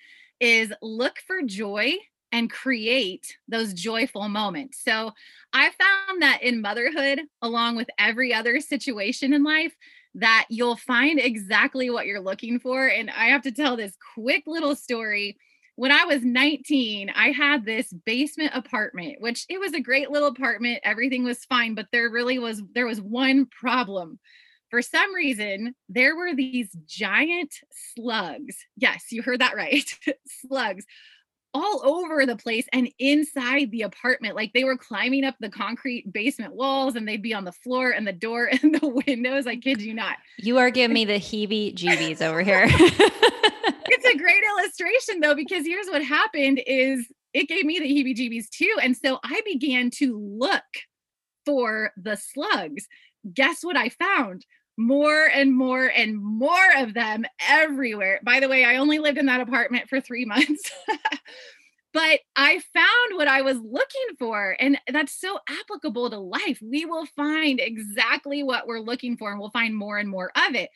is 0.44 0.74
look 0.82 1.20
for 1.26 1.42
joy 1.42 1.94
and 2.34 2.52
create 2.52 3.38
those 3.48 3.74
joyful 3.74 4.28
moments. 4.28 4.84
So 4.84 5.12
I 5.54 5.70
found 5.70 6.22
that 6.22 6.44
in 6.44 6.60
motherhood, 6.60 7.22
along 7.42 7.78
with 7.78 7.88
every 7.98 8.34
other 8.34 8.60
situation 8.60 9.32
in 9.32 9.46
life, 9.46 9.74
that 10.16 10.46
you'll 10.50 10.76
find 10.76 11.18
exactly 11.18 11.90
what 11.90 12.08
you're 12.08 12.20
looking 12.20 12.60
for. 12.60 12.88
And 12.88 13.10
I 13.10 13.28
have 13.28 13.44
to 13.44 13.54
tell 13.54 13.78
this 13.78 13.96
quick 14.16 14.44
little 14.46 14.76
story. 14.76 15.38
When 15.76 15.94
I 15.94 16.04
was 16.04 16.26
19, 16.26 17.10
I 17.16 17.30
had 17.30 17.66
this 17.66 17.94
basement 18.06 18.52
apartment, 18.54 19.22
which 19.22 19.46
it 19.48 19.62
was 19.62 19.74
a 19.74 19.80
great 19.80 20.12
little 20.12 20.28
apartment. 20.28 20.82
Everything 20.84 21.24
was 21.24 21.46
fine, 21.46 21.74
but 21.74 21.88
there 21.94 22.10
really 22.10 22.38
was 22.38 22.62
there 22.76 22.86
was 22.86 23.00
one 23.00 23.46
problem 23.46 24.20
for 24.74 24.82
some 24.82 25.14
reason, 25.14 25.76
there 25.88 26.16
were 26.16 26.34
these 26.34 26.76
giant 26.88 27.54
slugs. 27.96 28.56
Yes, 28.76 29.12
you 29.12 29.22
heard 29.22 29.40
that 29.40 29.56
right. 29.56 29.88
slugs 30.50 30.84
all 31.54 31.86
over 31.86 32.26
the 32.26 32.36
place 32.36 32.66
and 32.74 32.90
inside 32.98 33.70
the 33.70 33.84
apartment. 33.84 34.36
Like 34.36 34.52
they 34.52 34.64
were 34.64 34.76
climbing 34.76 35.26
up 35.26 35.36
the 35.40 35.52
concrete 35.52 36.12
basement 36.12 36.56
walls 36.56 36.96
and 36.96 37.08
they'd 37.08 37.22
be 37.22 37.36
on 37.36 37.44
the 37.44 37.52
floor 37.52 37.92
and 37.92 38.08
the 38.08 38.14
door 38.14 38.50
and 38.64 38.74
the 38.74 39.04
windows. 39.06 39.46
I 39.46 39.58
kid 39.58 39.80
you 39.80 39.94
not. 39.94 40.18
You 40.40 40.58
are 40.58 40.72
giving 40.72 40.96
me 40.96 41.06
the 41.06 41.20
heebie 41.20 41.76
jeebies 41.76 42.24
over 42.24 42.42
here. 42.42 42.66
it's 42.66 44.06
a 44.08 44.18
great 44.18 44.44
illustration 44.58 45.20
though, 45.20 45.36
because 45.36 45.68
here's 45.68 45.86
what 45.86 46.04
happened 46.04 46.60
is 46.66 47.06
it 47.36 47.48
gave 47.48 47.64
me 47.64 47.78
the 47.78 47.86
heebie 47.86 48.18
jeebies 48.18 48.50
too. 48.50 48.76
And 48.82 48.98
so 48.98 49.20
I 49.24 49.42
began 49.46 49.92
to 49.98 50.18
look 50.18 50.64
for 51.46 51.92
the 51.96 52.16
slugs. 52.16 52.88
Guess 53.32 53.64
what 53.64 53.78
I 53.78 53.90
found? 53.90 54.48
More 54.78 55.26
and 55.26 55.56
more 55.56 55.86
and 55.86 56.18
more 56.18 56.58
of 56.78 56.94
them 56.94 57.26
everywhere. 57.48 58.20
By 58.24 58.40
the 58.40 58.50
way, 58.50 58.66
I 58.66 58.78
only 58.78 59.00
lived 59.00 59.18
in 59.18 59.28
that 59.28 59.42
apartment 59.42 59.90
for 59.90 60.02
three 60.02 60.26
months. 60.34 60.72
but 61.94 62.20
I 62.36 62.60
found 62.74 63.18
what 63.18 63.28
I 63.28 63.44
was 63.44 63.58
looking 63.58 64.16
for. 64.18 64.56
And 64.60 64.80
that's 64.92 65.20
so 65.20 65.40
applicable 65.48 66.10
to 66.10 66.18
life. 66.18 66.60
We 66.62 66.86
will 66.86 67.06
find 67.06 67.60
exactly 67.60 68.42
what 68.42 68.68
we're 68.68 68.80
looking 68.80 69.16
for 69.16 69.32
and 69.32 69.40
we'll 69.40 69.52
find 69.52 69.76
more 69.76 70.00
and 70.00 70.10
more 70.10 70.32
of 70.48 70.56
it. 70.56 70.70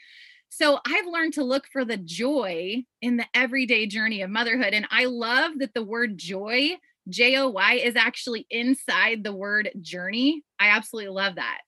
So 0.49 0.79
I've 0.85 1.07
learned 1.07 1.33
to 1.33 1.43
look 1.43 1.67
for 1.67 1.83
the 1.83 1.97
joy 1.97 2.83
in 3.01 3.17
the 3.17 3.25
everyday 3.33 3.87
journey 3.87 4.21
of 4.21 4.29
motherhood. 4.29 4.73
And 4.73 4.87
I 4.91 5.05
love 5.05 5.53
that 5.57 5.73
the 5.73 5.83
word 5.83 6.17
joy, 6.17 6.77
J 7.09 7.37
O 7.37 7.49
Y, 7.49 7.73
is 7.73 7.95
actually 7.95 8.45
inside 8.49 9.23
the 9.23 9.33
word 9.33 9.69
journey. 9.81 10.43
I 10.59 10.69
absolutely 10.69 11.11
love 11.11 11.35
that. 11.35 11.59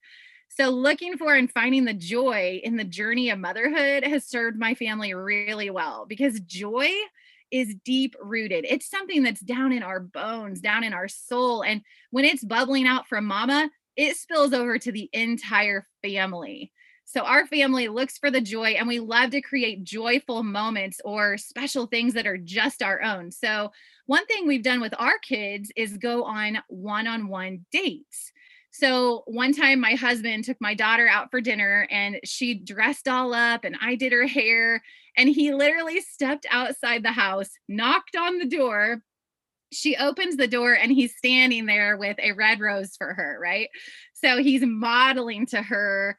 So, 0.52 0.68
looking 0.70 1.16
for 1.16 1.34
and 1.34 1.50
finding 1.50 1.84
the 1.84 1.94
joy 1.94 2.60
in 2.64 2.76
the 2.76 2.84
journey 2.84 3.30
of 3.30 3.38
motherhood 3.38 4.04
has 4.04 4.26
served 4.26 4.58
my 4.58 4.74
family 4.74 5.14
really 5.14 5.70
well 5.70 6.06
because 6.08 6.40
joy 6.40 6.90
is 7.50 7.76
deep 7.84 8.14
rooted. 8.20 8.64
It's 8.68 8.90
something 8.90 9.22
that's 9.22 9.40
down 9.40 9.72
in 9.72 9.82
our 9.82 10.00
bones, 10.00 10.60
down 10.60 10.84
in 10.84 10.92
our 10.92 11.08
soul. 11.08 11.62
And 11.62 11.82
when 12.10 12.24
it's 12.24 12.44
bubbling 12.44 12.86
out 12.86 13.08
from 13.08 13.26
mama, 13.26 13.70
it 13.96 14.16
spills 14.16 14.52
over 14.52 14.78
to 14.78 14.92
the 14.92 15.08
entire 15.12 15.86
family. 16.02 16.72
So 17.04 17.22
our 17.22 17.44
family 17.46 17.88
looks 17.88 18.18
for 18.18 18.30
the 18.30 18.40
joy 18.40 18.70
and 18.78 18.86
we 18.86 19.00
love 19.00 19.30
to 19.30 19.40
create 19.40 19.82
joyful 19.82 20.44
moments 20.44 21.00
or 21.04 21.38
special 21.38 21.86
things 21.86 22.14
that 22.14 22.26
are 22.26 22.38
just 22.38 22.82
our 22.82 23.02
own. 23.02 23.32
So 23.32 23.72
one 24.06 24.26
thing 24.26 24.46
we've 24.46 24.62
done 24.62 24.80
with 24.80 24.94
our 24.96 25.18
kids 25.18 25.72
is 25.74 25.96
go 25.96 26.24
on 26.24 26.58
one-on-one 26.68 27.66
dates. 27.72 28.29
So 28.72 29.22
one 29.26 29.52
time 29.52 29.80
my 29.80 29.94
husband 29.94 30.44
took 30.44 30.56
my 30.60 30.74
daughter 30.74 31.08
out 31.08 31.30
for 31.30 31.40
dinner 31.40 31.88
and 31.90 32.20
she 32.24 32.54
dressed 32.54 33.08
all 33.08 33.34
up 33.34 33.64
and 33.64 33.76
I 33.80 33.96
did 33.96 34.12
her 34.12 34.26
hair 34.26 34.82
and 35.16 35.28
he 35.28 35.52
literally 35.52 36.00
stepped 36.00 36.46
outside 36.50 37.02
the 37.02 37.12
house, 37.12 37.50
knocked 37.68 38.16
on 38.16 38.38
the 38.38 38.46
door. 38.46 39.02
She 39.72 39.96
opens 39.96 40.36
the 40.36 40.46
door 40.46 40.72
and 40.74 40.90
he's 40.92 41.16
standing 41.16 41.66
there 41.66 41.96
with 41.96 42.16
a 42.20 42.32
red 42.32 42.60
rose 42.60 42.96
for 42.96 43.12
her, 43.14 43.38
right? 43.40 43.68
So 44.14 44.38
he's 44.38 44.62
modeling 44.64 45.46
to 45.46 45.62
her 45.62 46.16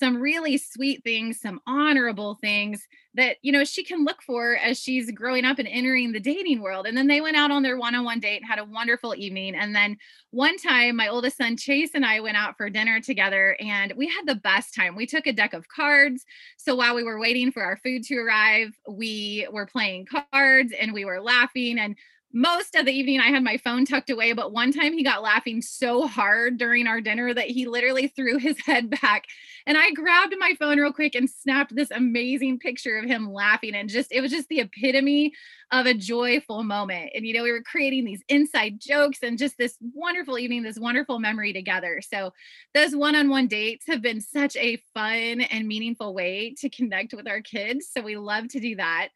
some 0.00 0.16
really 0.16 0.56
sweet 0.56 1.04
things, 1.04 1.40
some 1.40 1.60
honorable 1.66 2.36
things 2.40 2.88
that, 3.14 3.36
you 3.42 3.52
know, 3.52 3.64
she 3.64 3.84
can 3.84 4.04
look 4.04 4.22
for 4.22 4.56
as 4.56 4.78
she's 4.78 5.10
growing 5.10 5.44
up 5.44 5.58
and 5.58 5.68
entering 5.68 6.10
the 6.10 6.18
dating 6.18 6.62
world. 6.62 6.86
And 6.86 6.96
then 6.96 7.06
they 7.06 7.20
went 7.20 7.36
out 7.36 7.50
on 7.50 7.62
their 7.62 7.76
one 7.76 7.94
on 7.94 8.04
one 8.04 8.18
date 8.18 8.40
and 8.40 8.50
had 8.50 8.58
a 8.58 8.64
wonderful 8.64 9.14
evening. 9.14 9.54
And 9.54 9.76
then 9.76 9.98
one 10.30 10.56
time, 10.56 10.96
my 10.96 11.08
oldest 11.08 11.36
son, 11.36 11.56
Chase, 11.56 11.90
and 11.94 12.06
I 12.06 12.20
went 12.20 12.38
out 12.38 12.56
for 12.56 12.70
dinner 12.70 13.00
together 13.00 13.56
and 13.60 13.92
we 13.94 14.08
had 14.08 14.26
the 14.26 14.36
best 14.36 14.74
time. 14.74 14.96
We 14.96 15.06
took 15.06 15.26
a 15.26 15.32
deck 15.32 15.52
of 15.52 15.68
cards. 15.68 16.24
So 16.56 16.74
while 16.74 16.94
we 16.94 17.04
were 17.04 17.20
waiting 17.20 17.52
for 17.52 17.62
our 17.62 17.76
food 17.76 18.02
to 18.04 18.16
arrive, 18.16 18.74
we 18.88 19.46
were 19.52 19.66
playing 19.66 20.06
cards 20.32 20.72
and 20.80 20.94
we 20.94 21.04
were 21.04 21.20
laughing. 21.20 21.78
And 21.78 21.94
most 22.32 22.76
of 22.76 22.86
the 22.86 22.92
evening 22.92 23.18
I 23.18 23.28
had 23.28 23.42
my 23.42 23.56
phone 23.56 23.84
tucked 23.84 24.10
away, 24.10 24.32
but 24.32 24.52
one 24.52 24.72
time 24.72 24.92
he 24.92 25.02
got 25.02 25.22
laughing 25.22 25.60
so 25.62 26.06
hard 26.06 26.58
during 26.58 26.86
our 26.86 27.00
dinner 27.00 27.34
that 27.34 27.48
he 27.48 27.66
literally 27.66 28.06
threw 28.06 28.38
his 28.38 28.56
head 28.66 28.90
back. 28.90 29.26
And 29.66 29.76
I 29.76 29.90
grabbed 29.90 30.34
my 30.38 30.54
phone 30.58 30.78
real 30.78 30.92
quick 30.92 31.14
and 31.14 31.28
snapped 31.28 31.74
this 31.74 31.90
amazing 31.90 32.58
picture 32.58 32.98
of 32.98 33.04
him 33.04 33.32
laughing. 33.32 33.74
And 33.74 33.88
just, 33.88 34.12
it 34.12 34.20
was 34.20 34.30
just 34.30 34.48
the 34.48 34.60
epitome 34.60 35.32
of 35.72 35.86
a 35.86 35.94
joyful 35.94 36.62
moment. 36.62 37.10
And, 37.14 37.26
you 37.26 37.34
know, 37.34 37.42
we 37.42 37.52
were 37.52 37.62
creating 37.62 38.04
these 38.04 38.22
inside 38.28 38.80
jokes 38.80 39.18
and 39.22 39.38
just 39.38 39.58
this 39.58 39.76
wonderful 39.94 40.38
evening, 40.38 40.62
this 40.62 40.78
wonderful 40.78 41.18
memory 41.18 41.52
together. 41.52 42.00
So, 42.00 42.32
those 42.74 42.94
one 42.94 43.16
on 43.16 43.28
one 43.28 43.48
dates 43.48 43.86
have 43.86 44.02
been 44.02 44.20
such 44.20 44.56
a 44.56 44.76
fun 44.94 45.40
and 45.40 45.66
meaningful 45.66 46.14
way 46.14 46.54
to 46.58 46.68
connect 46.68 47.12
with 47.12 47.28
our 47.28 47.40
kids. 47.40 47.88
So, 47.92 48.02
we 48.02 48.16
love 48.16 48.48
to 48.48 48.60
do 48.60 48.76
that. 48.76 49.10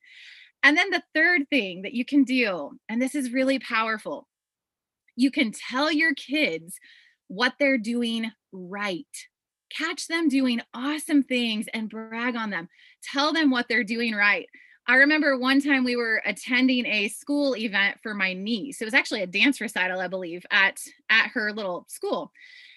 And 0.64 0.78
then 0.78 0.88
the 0.90 1.02
third 1.14 1.42
thing 1.50 1.82
that 1.82 1.92
you 1.92 2.06
can 2.06 2.24
do, 2.24 2.72
and 2.88 3.00
this 3.00 3.14
is 3.14 3.32
really 3.32 3.58
powerful, 3.58 4.26
you 5.14 5.30
can 5.30 5.52
tell 5.52 5.92
your 5.92 6.14
kids 6.14 6.78
what 7.28 7.52
they're 7.60 7.78
doing 7.78 8.32
right. 8.50 9.06
Catch 9.70 10.08
them 10.08 10.28
doing 10.28 10.62
awesome 10.72 11.22
things 11.22 11.66
and 11.74 11.90
brag 11.90 12.34
on 12.34 12.48
them. 12.48 12.68
Tell 13.12 13.32
them 13.32 13.50
what 13.50 13.66
they're 13.68 13.84
doing 13.84 14.14
right. 14.14 14.46
I 14.86 14.96
remember 14.96 15.38
one 15.38 15.60
time 15.60 15.84
we 15.84 15.96
were 15.96 16.22
attending 16.24 16.86
a 16.86 17.08
school 17.08 17.56
event 17.56 17.98
for 18.02 18.14
my 18.14 18.32
niece. 18.32 18.80
It 18.80 18.86
was 18.86 18.94
actually 18.94 19.22
a 19.22 19.26
dance 19.26 19.60
recital, 19.60 20.00
I 20.00 20.08
believe, 20.08 20.44
at 20.50 20.78
at 21.10 21.28
her 21.28 21.52
little 21.52 21.84
school 21.88 22.32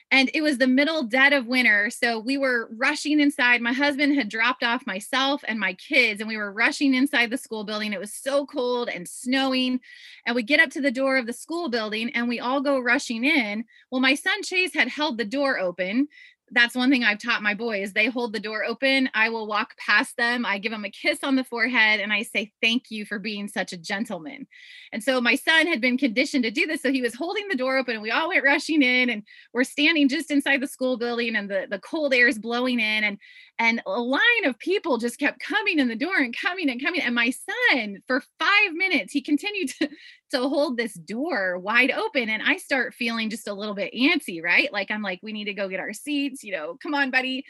and 0.10 0.32
it 0.34 0.42
was 0.42 0.58
the 0.58 0.68
middle 0.68 1.04
dead 1.04 1.34
of 1.34 1.48
winter. 1.48 1.90
So 1.90 2.20
we 2.20 2.38
were 2.38 2.70
rushing 2.72 3.20
inside. 3.20 3.62
My 3.62 3.74
husband 3.74 4.16
had 4.16 4.30
dropped 4.30 4.64
off 4.64 4.88
myself 4.88 5.44
and 5.48 5.60
my 5.60 5.74
kids 5.74 6.22
and 6.22 6.30
we 6.30 6.38
were 6.38 6.52
rushing 6.52 6.94
inside 6.94 7.30
the 7.30 7.38
school 7.38 7.66
building. 7.66 7.92
It 7.92 8.00
was 8.00 8.14
so 8.14 8.46
cold 8.46 8.88
and 8.90 9.08
snowing 9.08 9.82
and 10.26 10.36
we 10.36 10.44
get 10.44 10.62
up 10.62 10.70
to 10.72 10.82
the 10.82 10.92
door 10.92 11.18
of 11.18 11.26
the 11.26 11.34
school 11.34 11.70
building 11.70 12.10
and 12.14 12.30
we 12.30 12.40
all 12.40 12.62
go 12.62 12.80
rushing 12.80 13.26
in. 13.26 13.66
Well 13.92 14.02
my 14.02 14.16
son 14.16 14.44
chase 14.44 14.74
had 14.74 14.88
held 14.88 15.18
the 15.18 15.26
door 15.26 15.60
open 15.60 16.08
that's 16.52 16.76
one 16.76 16.90
thing 16.90 17.04
I've 17.04 17.20
taught 17.20 17.44
my 17.44 17.54
boys. 17.54 17.92
They 17.92 18.08
hold 18.08 18.32
the 18.32 18.40
door 18.40 18.64
open. 18.64 19.10
I 19.14 19.30
will 19.30 19.48
walk 19.48 19.76
past 19.78 20.16
them. 20.16 20.46
I 20.46 20.58
give 20.60 20.72
them 20.72 20.86
a 20.86 20.90
kiss 20.90 21.20
on 21.24 21.36
the 21.36 21.44
forehead 21.44 22.00
and 22.00 22.14
I 22.14 22.24
say, 22.24 22.54
Thank 22.62 22.90
you 22.90 23.06
for 23.06 23.20
being 23.20 23.48
such 23.48 23.74
a 23.74 23.78
gentleman. 23.78 24.48
And 24.94 25.04
so 25.04 25.20
my 25.20 25.36
son 25.36 25.68
had 25.68 25.82
been 25.82 25.98
conditioned 25.98 26.44
to 26.46 26.52
do 26.52 26.66
this. 26.66 26.82
So 26.82 26.92
he 26.92 27.02
was 27.02 27.16
holding 27.16 27.48
the 27.50 27.58
door 27.58 27.78
open 27.78 27.96
and 27.96 28.02
we 28.02 28.12
all 28.12 28.30
went 28.30 28.46
rushing 28.46 28.82
in 28.82 29.10
and 29.10 29.24
we're 29.54 29.66
standing 29.66 30.08
just 30.08 30.32
inside 30.32 30.62
the 30.62 30.68
school 30.68 30.98
building 30.98 31.36
and 31.36 31.50
the, 31.50 31.68
the 31.70 31.80
cold 31.80 32.14
air 32.14 32.28
is 32.28 32.40
blowing 32.40 32.80
in. 32.80 33.04
And 33.04 33.18
and 33.60 33.82
a 33.88 34.00
line 34.00 34.46
of 34.46 34.60
people 34.60 34.98
just 34.98 35.20
kept 35.20 35.40
coming 35.40 35.80
in 35.80 35.88
the 35.88 35.96
door 35.96 36.18
and 36.18 36.36
coming 36.36 36.70
and 36.70 36.82
coming. 36.82 37.02
And 37.02 37.16
my 37.16 37.32
son, 37.72 37.98
for 38.06 38.22
five 38.38 38.74
minutes, 38.74 39.12
he 39.12 39.22
continued 39.22 39.70
to, 39.80 39.90
to 40.32 40.40
hold 40.40 40.78
this 40.78 40.94
door 40.94 41.58
wide 41.58 41.92
open. 41.92 42.30
And 42.30 42.44
I 42.44 42.58
start 42.58 42.94
feeling 42.94 43.30
just 43.30 43.48
a 43.48 43.54
little 43.54 43.76
bit 43.76 43.94
antsy, 43.94 44.44
right? 44.44 44.72
Like, 44.72 44.92
I'm 44.92 45.02
like, 45.02 45.20
we 45.22 45.34
need 45.34 45.46
to 45.46 45.54
go 45.54 45.70
get 45.70 45.80
our 45.80 45.94
seats, 45.94 46.44
you 46.44 46.52
know, 46.52 46.78
come 46.82 46.94
on, 46.94 47.12
buddy. 47.12 47.46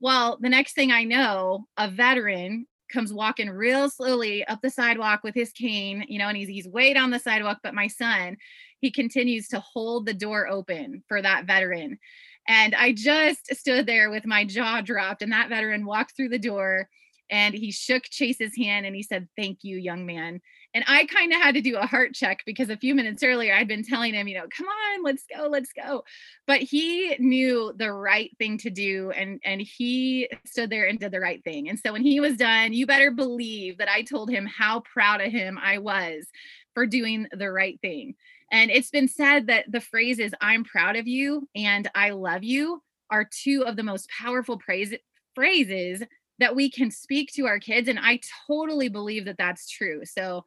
Well, 0.00 0.38
the 0.40 0.48
next 0.48 0.74
thing 0.74 0.92
I 0.92 1.04
know, 1.04 1.66
a 1.76 1.90
veteran 1.90 2.66
comes 2.92 3.12
walking 3.12 3.50
real 3.50 3.90
slowly 3.90 4.46
up 4.46 4.60
the 4.62 4.70
sidewalk 4.70 5.20
with 5.22 5.34
his 5.34 5.52
cane, 5.52 6.04
you 6.08 6.18
know, 6.18 6.28
and 6.28 6.36
he's 6.36 6.48
he's 6.48 6.68
way 6.68 6.94
down 6.94 7.10
the 7.10 7.18
sidewalk. 7.18 7.58
But 7.62 7.74
my 7.74 7.86
son, 7.86 8.36
he 8.80 8.90
continues 8.90 9.48
to 9.48 9.60
hold 9.60 10.06
the 10.06 10.14
door 10.14 10.48
open 10.48 11.02
for 11.08 11.20
that 11.20 11.46
veteran. 11.46 11.98
And 12.46 12.74
I 12.74 12.92
just 12.92 13.54
stood 13.54 13.86
there 13.86 14.10
with 14.10 14.24
my 14.24 14.44
jaw 14.44 14.80
dropped, 14.80 15.20
and 15.20 15.32
that 15.32 15.50
veteran 15.50 15.84
walked 15.84 16.16
through 16.16 16.30
the 16.30 16.38
door 16.38 16.88
and 17.30 17.54
he 17.54 17.70
shook 17.70 18.04
Chase's 18.04 18.56
hand 18.56 18.86
and 18.86 18.94
he 18.94 19.02
said, 19.02 19.28
Thank 19.36 19.58
you, 19.62 19.76
young 19.76 20.06
man. 20.06 20.40
And 20.74 20.84
I 20.86 21.06
kind 21.06 21.32
of 21.32 21.40
had 21.40 21.54
to 21.54 21.62
do 21.62 21.76
a 21.76 21.86
heart 21.86 22.14
check 22.14 22.42
because 22.44 22.68
a 22.68 22.76
few 22.76 22.94
minutes 22.94 23.22
earlier 23.22 23.54
I'd 23.54 23.68
been 23.68 23.84
telling 23.84 24.14
him, 24.14 24.28
you 24.28 24.34
know, 24.34 24.46
come 24.54 24.66
on, 24.66 25.02
let's 25.02 25.24
go, 25.34 25.48
let's 25.48 25.72
go. 25.72 26.04
But 26.46 26.60
he 26.60 27.16
knew 27.18 27.72
the 27.76 27.92
right 27.92 28.30
thing 28.38 28.58
to 28.58 28.70
do 28.70 29.10
and 29.10 29.40
and 29.44 29.60
he 29.60 30.28
stood 30.44 30.70
there 30.70 30.86
and 30.86 30.98
did 30.98 31.12
the 31.12 31.20
right 31.20 31.42
thing. 31.42 31.68
And 31.68 31.78
so 31.78 31.92
when 31.92 32.02
he 32.02 32.20
was 32.20 32.36
done, 32.36 32.74
you 32.74 32.86
better 32.86 33.10
believe 33.10 33.78
that 33.78 33.88
I 33.88 34.02
told 34.02 34.30
him 34.30 34.46
how 34.46 34.80
proud 34.80 35.20
of 35.20 35.32
him 35.32 35.58
I 35.60 35.78
was 35.78 36.26
for 36.74 36.86
doing 36.86 37.26
the 37.32 37.50
right 37.50 37.80
thing. 37.80 38.14
And 38.52 38.70
it's 38.70 38.90
been 38.90 39.08
said 39.08 39.46
that 39.48 39.70
the 39.70 39.80
phrases 39.80 40.32
I'm 40.40 40.64
proud 40.64 40.96
of 40.96 41.06
you 41.06 41.48
and 41.54 41.90
I 41.94 42.10
love 42.10 42.44
you 42.44 42.82
are 43.10 43.28
two 43.30 43.64
of 43.64 43.76
the 43.76 43.82
most 43.82 44.08
powerful 44.10 44.58
praise, 44.58 44.94
phrases 45.34 46.02
that 46.38 46.54
we 46.54 46.70
can 46.70 46.90
speak 46.90 47.32
to 47.34 47.46
our 47.46 47.58
kids. 47.58 47.88
And 47.88 47.98
I 47.98 48.20
totally 48.46 48.88
believe 48.88 49.24
that 49.26 49.38
that's 49.38 49.68
true. 49.68 50.02
So, 50.04 50.44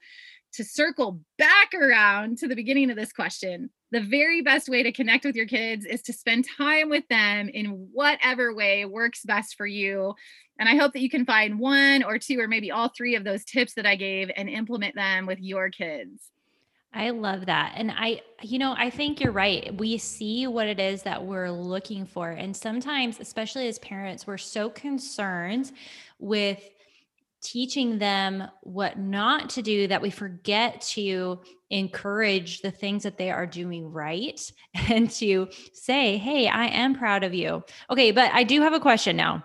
to 0.53 0.65
circle 0.65 1.21
back 1.37 1.73
around 1.73 2.37
to 2.39 2.47
the 2.47 2.57
beginning 2.57 2.89
of 2.89 2.97
this 2.97 3.13
question, 3.13 3.69
the 3.91 4.01
very 4.01 4.41
best 4.41 4.67
way 4.67 4.83
to 4.83 4.91
connect 4.91 5.23
with 5.23 5.35
your 5.35 5.45
kids 5.45 5.85
is 5.85 6.01
to 6.03 6.13
spend 6.13 6.45
time 6.57 6.89
with 6.89 7.07
them 7.07 7.47
in 7.47 7.87
whatever 7.93 8.53
way 8.53 8.83
works 8.83 9.23
best 9.23 9.55
for 9.55 9.65
you. 9.65 10.13
And 10.59 10.67
I 10.67 10.75
hope 10.75 10.93
that 10.93 11.01
you 11.01 11.09
can 11.09 11.25
find 11.25 11.59
one 11.59 12.03
or 12.03 12.17
two 12.17 12.39
or 12.39 12.47
maybe 12.47 12.69
all 12.69 12.89
three 12.89 13.15
of 13.15 13.23
those 13.23 13.45
tips 13.45 13.75
that 13.75 13.85
I 13.85 13.95
gave 13.95 14.29
and 14.35 14.49
implement 14.49 14.95
them 14.95 15.25
with 15.25 15.39
your 15.39 15.69
kids. 15.69 16.21
I 16.93 17.11
love 17.11 17.45
that. 17.45 17.73
And 17.77 17.91
I, 17.91 18.21
you 18.41 18.59
know, 18.59 18.75
I 18.77 18.89
think 18.89 19.21
you're 19.21 19.31
right. 19.31 19.73
We 19.77 19.97
see 19.97 20.45
what 20.47 20.67
it 20.67 20.79
is 20.79 21.03
that 21.03 21.23
we're 21.23 21.49
looking 21.49 22.05
for. 22.05 22.31
And 22.31 22.55
sometimes, 22.55 23.19
especially 23.19 23.67
as 23.69 23.79
parents, 23.79 24.27
we're 24.27 24.37
so 24.37 24.69
concerned 24.69 25.71
with 26.19 26.61
teaching 27.41 27.97
them 27.97 28.43
what 28.61 28.99
not 28.99 29.49
to 29.51 29.61
do 29.61 29.87
that 29.87 30.01
we 30.01 30.09
forget 30.09 30.81
to 30.81 31.39
encourage 31.69 32.61
the 32.61 32.71
things 32.71 33.03
that 33.03 33.17
they 33.17 33.31
are 33.31 33.47
doing 33.47 33.91
right 33.91 34.51
and 34.89 35.09
to 35.11 35.47
say, 35.73 36.17
Hey, 36.17 36.47
I 36.47 36.67
am 36.67 36.93
proud 36.93 37.23
of 37.23 37.33
you. 37.33 37.63
Okay. 37.89 38.11
But 38.11 38.31
I 38.33 38.43
do 38.43 38.61
have 38.61 38.73
a 38.73 38.79
question 38.79 39.15
now. 39.15 39.43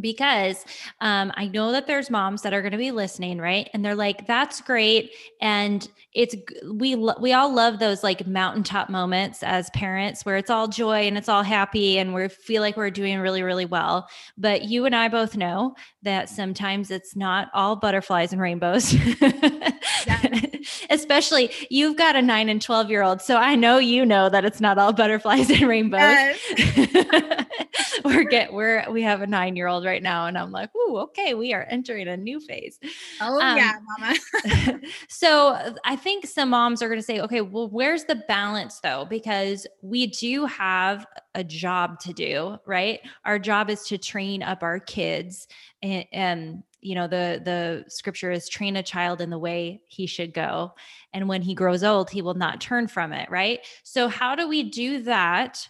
Because 0.00 0.64
um, 1.00 1.32
I 1.34 1.48
know 1.48 1.72
that 1.72 1.86
there's 1.86 2.10
moms 2.10 2.42
that 2.42 2.52
are 2.52 2.60
going 2.62 2.72
to 2.72 2.78
be 2.78 2.90
listening, 2.90 3.38
right? 3.38 3.68
And 3.72 3.84
they're 3.84 3.94
like, 3.94 4.26
"That's 4.26 4.60
great," 4.60 5.12
and 5.40 5.88
it's 6.16 6.34
we 6.72 6.94
we 7.20 7.32
all 7.34 7.54
love 7.54 7.78
those 7.78 8.02
like 8.02 8.26
mountaintop 8.26 8.88
moments 8.88 9.42
as 9.42 9.68
parents 9.70 10.24
where 10.24 10.36
it's 10.36 10.50
all 10.50 10.66
joy 10.66 11.06
and 11.06 11.18
it's 11.18 11.28
all 11.28 11.42
happy 11.42 11.98
and 11.98 12.14
we 12.14 12.28
feel 12.28 12.62
like 12.62 12.76
we're 12.76 12.90
doing 12.90 13.18
really 13.20 13.42
really 13.42 13.66
well. 13.66 14.08
But 14.38 14.64
you 14.64 14.86
and 14.86 14.96
I 14.96 15.08
both 15.08 15.36
know 15.36 15.74
that 16.02 16.28
sometimes 16.28 16.90
it's 16.90 17.16
not 17.16 17.48
all 17.52 17.76
butterflies 17.76 18.32
and 18.32 18.40
rainbows. 18.40 18.94
Especially 20.90 21.50
you've 21.70 21.96
got 21.96 22.16
a 22.16 22.22
nine 22.22 22.48
and 22.48 22.62
twelve 22.62 22.90
year 22.90 23.02
old, 23.02 23.20
so 23.20 23.36
I 23.36 23.54
know 23.54 23.78
you 23.78 24.06
know 24.06 24.28
that 24.28 24.44
it's 24.44 24.60
not 24.60 24.78
all 24.78 24.92
butterflies 24.92 25.50
and 25.50 25.68
rainbows. 25.68 26.00
Yes. 26.14 27.46
we're 28.04 28.24
get 28.24 28.52
we're 28.52 28.90
we 28.90 29.02
have 29.02 29.22
a 29.22 29.26
nine 29.26 29.56
year 29.56 29.66
old 29.66 29.84
right 29.86 30.02
now, 30.02 30.26
and 30.26 30.36
I'm 30.36 30.52
like, 30.52 30.70
oh, 30.76 30.98
okay, 31.04 31.34
we 31.34 31.54
are 31.54 31.66
entering 31.70 32.08
a 32.08 32.16
new 32.16 32.40
phase. 32.40 32.78
Oh 33.20 33.40
um, 33.40 33.56
yeah, 33.56 33.72
mama. 33.98 34.80
so 35.08 35.74
I 35.84 35.96
think 35.96 36.26
some 36.26 36.50
moms 36.50 36.82
are 36.82 36.88
going 36.88 37.00
to 37.00 37.06
say, 37.06 37.20
okay, 37.20 37.40
well, 37.40 37.68
where's 37.68 38.04
the 38.04 38.16
balance 38.28 38.80
though? 38.80 39.06
Because 39.08 39.66
we 39.80 40.08
do 40.08 40.44
have 40.46 41.06
a 41.34 41.44
job 41.44 42.00
to 42.00 42.12
do, 42.12 42.58
right? 42.66 43.00
Our 43.24 43.38
job 43.38 43.70
is 43.70 43.84
to 43.84 43.98
train 43.98 44.42
up 44.42 44.62
our 44.62 44.80
kids, 44.80 45.48
and, 45.82 46.04
and 46.12 46.62
you 46.86 46.94
know 46.94 47.08
the 47.08 47.40
the 47.44 47.84
scripture 47.88 48.30
is 48.30 48.48
train 48.48 48.76
a 48.76 48.82
child 48.82 49.20
in 49.20 49.30
the 49.30 49.38
way 49.38 49.80
he 49.88 50.06
should 50.06 50.32
go 50.32 50.72
and 51.12 51.28
when 51.28 51.42
he 51.42 51.52
grows 51.52 51.82
old 51.82 52.10
he 52.10 52.22
will 52.22 52.34
not 52.34 52.60
turn 52.60 52.86
from 52.86 53.12
it 53.12 53.28
right 53.28 53.60
so 53.82 54.06
how 54.06 54.36
do 54.36 54.46
we 54.46 54.62
do 54.62 55.02
that 55.02 55.68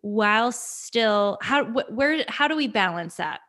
while 0.00 0.52
still 0.52 1.38
how 1.40 1.64
where 1.64 2.22
how 2.28 2.46
do 2.46 2.54
we 2.54 2.68
balance 2.68 3.16
that 3.16 3.40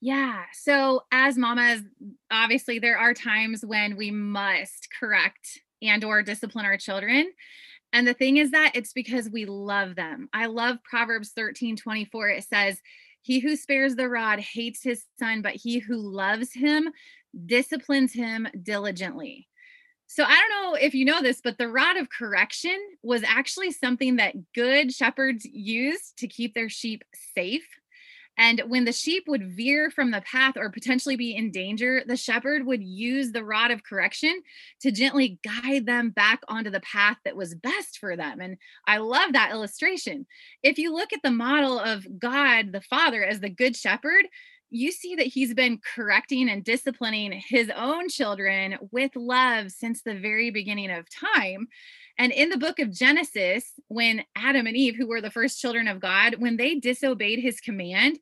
yeah 0.00 0.42
so 0.52 1.02
as 1.12 1.36
mamas 1.36 1.82
obviously 2.30 2.78
there 2.78 2.98
are 2.98 3.14
times 3.14 3.64
when 3.64 3.96
we 3.96 4.10
must 4.10 4.88
correct 4.98 5.60
and 5.82 6.04
or 6.04 6.22
discipline 6.22 6.64
our 6.64 6.76
children 6.76 7.30
and 7.92 8.06
the 8.06 8.14
thing 8.14 8.36
is 8.36 8.50
that 8.50 8.72
it's 8.74 8.92
because 8.92 9.28
we 9.30 9.44
love 9.44 9.94
them 9.94 10.28
i 10.32 10.46
love 10.46 10.76
proverbs 10.84 11.30
13 11.30 11.76
24 11.76 12.28
it 12.30 12.44
says 12.44 12.80
he 13.22 13.40
who 13.40 13.56
spares 13.56 13.96
the 13.96 14.08
rod 14.08 14.38
hates 14.38 14.82
his 14.82 15.04
son 15.18 15.42
but 15.42 15.54
he 15.54 15.78
who 15.78 15.96
loves 15.96 16.52
him 16.52 16.88
disciplines 17.46 18.12
him 18.12 18.46
diligently 18.62 19.48
so 20.10 20.24
I 20.24 20.34
don't 20.34 20.50
know 20.50 20.74
if 20.74 20.94
you 20.94 21.04
know 21.04 21.20
this, 21.20 21.42
but 21.42 21.58
the 21.58 21.68
rod 21.68 21.98
of 21.98 22.08
correction 22.08 22.76
was 23.02 23.22
actually 23.24 23.72
something 23.72 24.16
that 24.16 24.34
good 24.54 24.90
shepherds 24.90 25.44
used 25.44 26.16
to 26.18 26.26
keep 26.26 26.54
their 26.54 26.70
sheep 26.70 27.04
safe. 27.34 27.68
And 28.38 28.62
when 28.68 28.84
the 28.84 28.92
sheep 28.92 29.24
would 29.26 29.52
veer 29.52 29.90
from 29.90 30.12
the 30.12 30.20
path 30.20 30.56
or 30.56 30.70
potentially 30.70 31.16
be 31.16 31.34
in 31.34 31.50
danger, 31.50 32.02
the 32.06 32.16
shepherd 32.16 32.64
would 32.64 32.82
use 32.82 33.32
the 33.32 33.44
rod 33.44 33.72
of 33.72 33.82
correction 33.82 34.42
to 34.80 34.92
gently 34.92 35.40
guide 35.42 35.86
them 35.86 36.10
back 36.10 36.40
onto 36.48 36.70
the 36.70 36.80
path 36.80 37.16
that 37.24 37.36
was 37.36 37.56
best 37.56 37.98
for 37.98 38.16
them. 38.16 38.40
And 38.40 38.56
I 38.86 38.98
love 38.98 39.32
that 39.32 39.50
illustration. 39.50 40.24
If 40.62 40.78
you 40.78 40.94
look 40.94 41.12
at 41.12 41.22
the 41.24 41.32
model 41.32 41.80
of 41.80 42.06
God 42.18 42.70
the 42.70 42.80
Father 42.80 43.24
as 43.24 43.40
the 43.40 43.50
good 43.50 43.74
shepherd, 43.74 44.26
you 44.70 44.92
see 44.92 45.14
that 45.16 45.26
he's 45.26 45.54
been 45.54 45.80
correcting 45.94 46.48
and 46.48 46.62
disciplining 46.62 47.32
his 47.32 47.70
own 47.74 48.08
children 48.08 48.76
with 48.92 49.16
love 49.16 49.72
since 49.72 50.02
the 50.02 50.14
very 50.14 50.50
beginning 50.50 50.90
of 50.90 51.08
time. 51.10 51.68
And 52.18 52.32
in 52.32 52.50
the 52.50 52.58
book 52.58 52.78
of 52.80 52.92
Genesis, 52.92 53.72
when 53.86 54.24
Adam 54.36 54.66
and 54.66 54.76
Eve, 54.76 54.96
who 54.96 55.06
were 55.06 55.20
the 55.20 55.30
first 55.30 55.60
children 55.60 55.86
of 55.86 56.00
God, 56.00 56.36
when 56.38 56.56
they 56.56 56.74
disobeyed 56.74 57.38
his 57.38 57.60
command, 57.60 58.18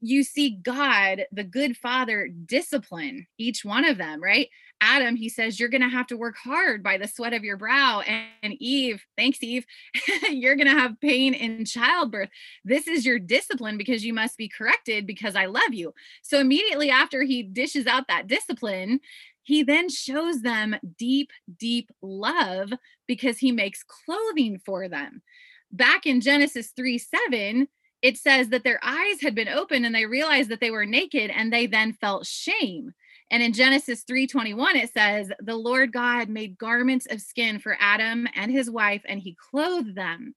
you 0.00 0.22
see 0.22 0.58
God, 0.62 1.24
the 1.32 1.44
good 1.44 1.76
father, 1.76 2.28
discipline 2.28 3.26
each 3.38 3.64
one 3.64 3.84
of 3.84 3.98
them, 3.98 4.22
right? 4.22 4.48
Adam, 4.80 5.16
he 5.16 5.30
says, 5.30 5.58
You're 5.58 5.70
going 5.70 5.80
to 5.80 5.88
have 5.88 6.06
to 6.08 6.16
work 6.16 6.36
hard 6.36 6.82
by 6.82 6.98
the 6.98 7.08
sweat 7.08 7.32
of 7.32 7.42
your 7.42 7.56
brow. 7.56 8.02
And 8.02 8.54
Eve, 8.60 9.02
thanks, 9.16 9.42
Eve, 9.42 9.64
you're 10.30 10.56
going 10.56 10.68
to 10.68 10.78
have 10.78 11.00
pain 11.00 11.32
in 11.32 11.64
childbirth. 11.64 12.28
This 12.64 12.86
is 12.86 13.06
your 13.06 13.18
discipline 13.18 13.78
because 13.78 14.04
you 14.04 14.12
must 14.12 14.36
be 14.36 14.48
corrected 14.48 15.06
because 15.06 15.36
I 15.36 15.46
love 15.46 15.72
you. 15.72 15.94
So 16.22 16.38
immediately 16.38 16.90
after 16.90 17.22
he 17.22 17.42
dishes 17.42 17.86
out 17.86 18.08
that 18.08 18.26
discipline, 18.26 19.00
he 19.42 19.62
then 19.62 19.88
shows 19.88 20.40
them 20.42 20.76
deep, 20.98 21.30
deep 21.58 21.90
love 22.02 22.72
because 23.06 23.38
he 23.38 23.52
makes 23.52 23.82
clothing 23.82 24.58
for 24.64 24.88
them. 24.88 25.22
Back 25.70 26.06
in 26.06 26.20
Genesis 26.20 26.72
3 26.76 26.98
7, 26.98 27.68
it 28.02 28.18
says 28.18 28.50
that 28.50 28.64
their 28.64 28.80
eyes 28.82 29.20
had 29.22 29.34
been 29.34 29.48
opened 29.48 29.86
and 29.86 29.94
they 29.94 30.06
realized 30.06 30.50
that 30.50 30.60
they 30.60 30.70
were 30.70 30.86
naked 30.86 31.30
and 31.30 31.52
they 31.52 31.66
then 31.66 31.94
felt 31.94 32.26
shame. 32.26 32.92
And 33.30 33.42
in 33.42 33.52
Genesis 33.52 34.04
3:21 34.04 34.76
it 34.76 34.92
says, 34.92 35.32
"The 35.40 35.56
Lord 35.56 35.90
God 35.90 36.28
made 36.28 36.58
garments 36.58 37.06
of 37.06 37.22
skin 37.22 37.58
for 37.58 37.76
Adam 37.80 38.28
and 38.34 38.52
his 38.52 38.70
wife 38.70 39.02
and 39.06 39.18
he 39.18 39.34
clothed 39.34 39.94
them." 39.94 40.34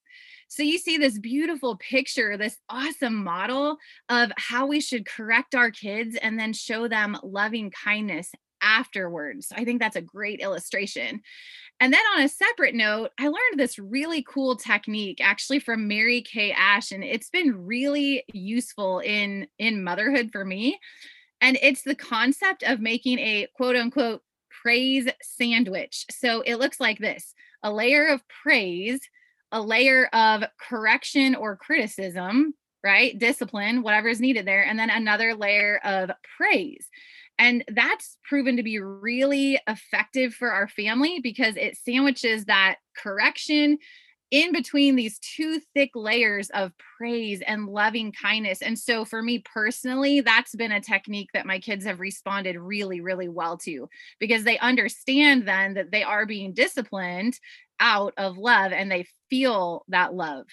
So 0.47 0.63
you 0.63 0.77
see 0.77 0.97
this 0.97 1.19
beautiful 1.19 1.75
picture, 1.75 2.37
this 2.37 2.57
awesome 2.69 3.21
model 3.23 3.77
of 4.07 4.31
how 4.37 4.65
we 4.65 4.79
should 4.79 5.05
correct 5.05 5.53
our 5.53 5.69
kids 5.69 6.15
and 6.15 6.39
then 6.39 6.53
show 6.53 6.87
them 6.87 7.19
loving 7.21 7.69
kindness 7.69 8.31
afterwards. 8.67 9.51
I 9.55 9.63
think 9.63 9.79
that's 9.79 9.95
a 9.95 10.01
great 10.01 10.41
illustration. 10.41 11.21
And 11.79 11.93
then 11.93 12.01
on 12.15 12.23
a 12.23 12.29
separate 12.29 12.75
note, 12.75 13.11
I 13.19 13.27
learned 13.27 13.57
this 13.57 13.79
really 13.79 14.25
cool 14.27 14.55
technique 14.55 15.19
actually 15.21 15.59
from 15.59 15.87
Mary 15.87 16.21
Kay 16.21 16.51
Ash 16.51 16.91
and 16.91 17.03
it's 17.03 17.29
been 17.29 17.65
really 17.65 18.23
useful 18.33 18.99
in 18.99 19.47
in 19.57 19.83
motherhood 19.83 20.29
for 20.31 20.43
me. 20.43 20.79
And 21.39 21.57
it's 21.61 21.83
the 21.83 21.95
concept 21.95 22.63
of 22.63 22.79
making 22.79 23.19
a 23.19 23.47
quote 23.55 23.75
unquote 23.75 24.21
praise 24.61 25.07
sandwich. 25.21 26.05
So 26.11 26.41
it 26.41 26.55
looks 26.57 26.79
like 26.79 26.99
this 26.99 27.33
a 27.63 27.71
layer 27.71 28.07
of 28.07 28.21
praise, 28.27 28.99
a 29.51 29.61
layer 29.61 30.07
of 30.07 30.43
correction 30.59 31.35
or 31.35 31.55
criticism, 31.55 32.53
right? 32.83 33.17
Discipline, 33.17 33.83
whatever 33.83 34.07
is 34.07 34.19
needed 34.19 34.45
there, 34.45 34.63
and 34.63 34.79
then 34.79 34.89
another 34.89 35.35
layer 35.35 35.79
of 35.83 36.11
praise. 36.37 36.87
And 37.39 37.63
that's 37.69 38.17
proven 38.23 38.57
to 38.57 38.63
be 38.63 38.79
really 38.79 39.59
effective 39.67 40.33
for 40.33 40.51
our 40.51 40.67
family 40.67 41.19
because 41.21 41.55
it 41.55 41.77
sandwiches 41.77 42.45
that 42.45 42.77
correction 42.95 43.77
in 44.29 44.51
between 44.51 44.95
these 44.95 45.19
two 45.19 45.61
thick 45.73 45.91
layers 45.95 46.49
of 46.49 46.73
praise 46.97 47.41
and 47.47 47.67
loving 47.67 48.11
kindness. 48.11 48.61
And 48.61 48.77
so, 48.77 49.05
for 49.05 49.21
me 49.21 49.39
personally, 49.39 50.21
that's 50.21 50.55
been 50.55 50.71
a 50.71 50.81
technique 50.81 51.29
that 51.33 51.45
my 51.45 51.59
kids 51.59 51.85
have 51.85 51.99
responded 51.99 52.57
really, 52.57 52.99
really 52.99 53.29
well 53.29 53.57
to 53.59 53.87
because 54.19 54.43
they 54.43 54.57
understand 54.59 55.47
then 55.47 55.75
that 55.75 55.91
they 55.91 56.03
are 56.03 56.25
being 56.25 56.53
disciplined 56.53 57.39
out 57.79 58.13
of 58.17 58.37
love 58.37 58.71
and 58.71 58.91
they 58.91 59.07
feel 59.29 59.85
that 59.87 60.13
love. 60.13 60.45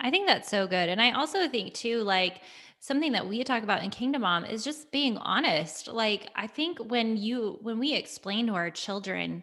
I 0.00 0.10
think 0.10 0.26
that's 0.26 0.50
so 0.50 0.66
good. 0.66 0.88
And 0.88 1.00
I 1.00 1.12
also 1.12 1.48
think, 1.48 1.74
too, 1.74 2.00
like, 2.00 2.40
something 2.84 3.12
that 3.12 3.26
we 3.26 3.42
talk 3.42 3.62
about 3.62 3.82
in 3.82 3.88
Kingdom 3.88 4.20
Mom 4.20 4.44
is 4.44 4.62
just 4.62 4.92
being 4.92 5.16
honest. 5.16 5.88
Like, 5.88 6.28
I 6.36 6.46
think 6.46 6.78
when 6.78 7.16
you, 7.16 7.58
when 7.62 7.78
we 7.78 7.94
explain 7.94 8.46
to 8.48 8.52
our 8.52 8.70
children, 8.70 9.42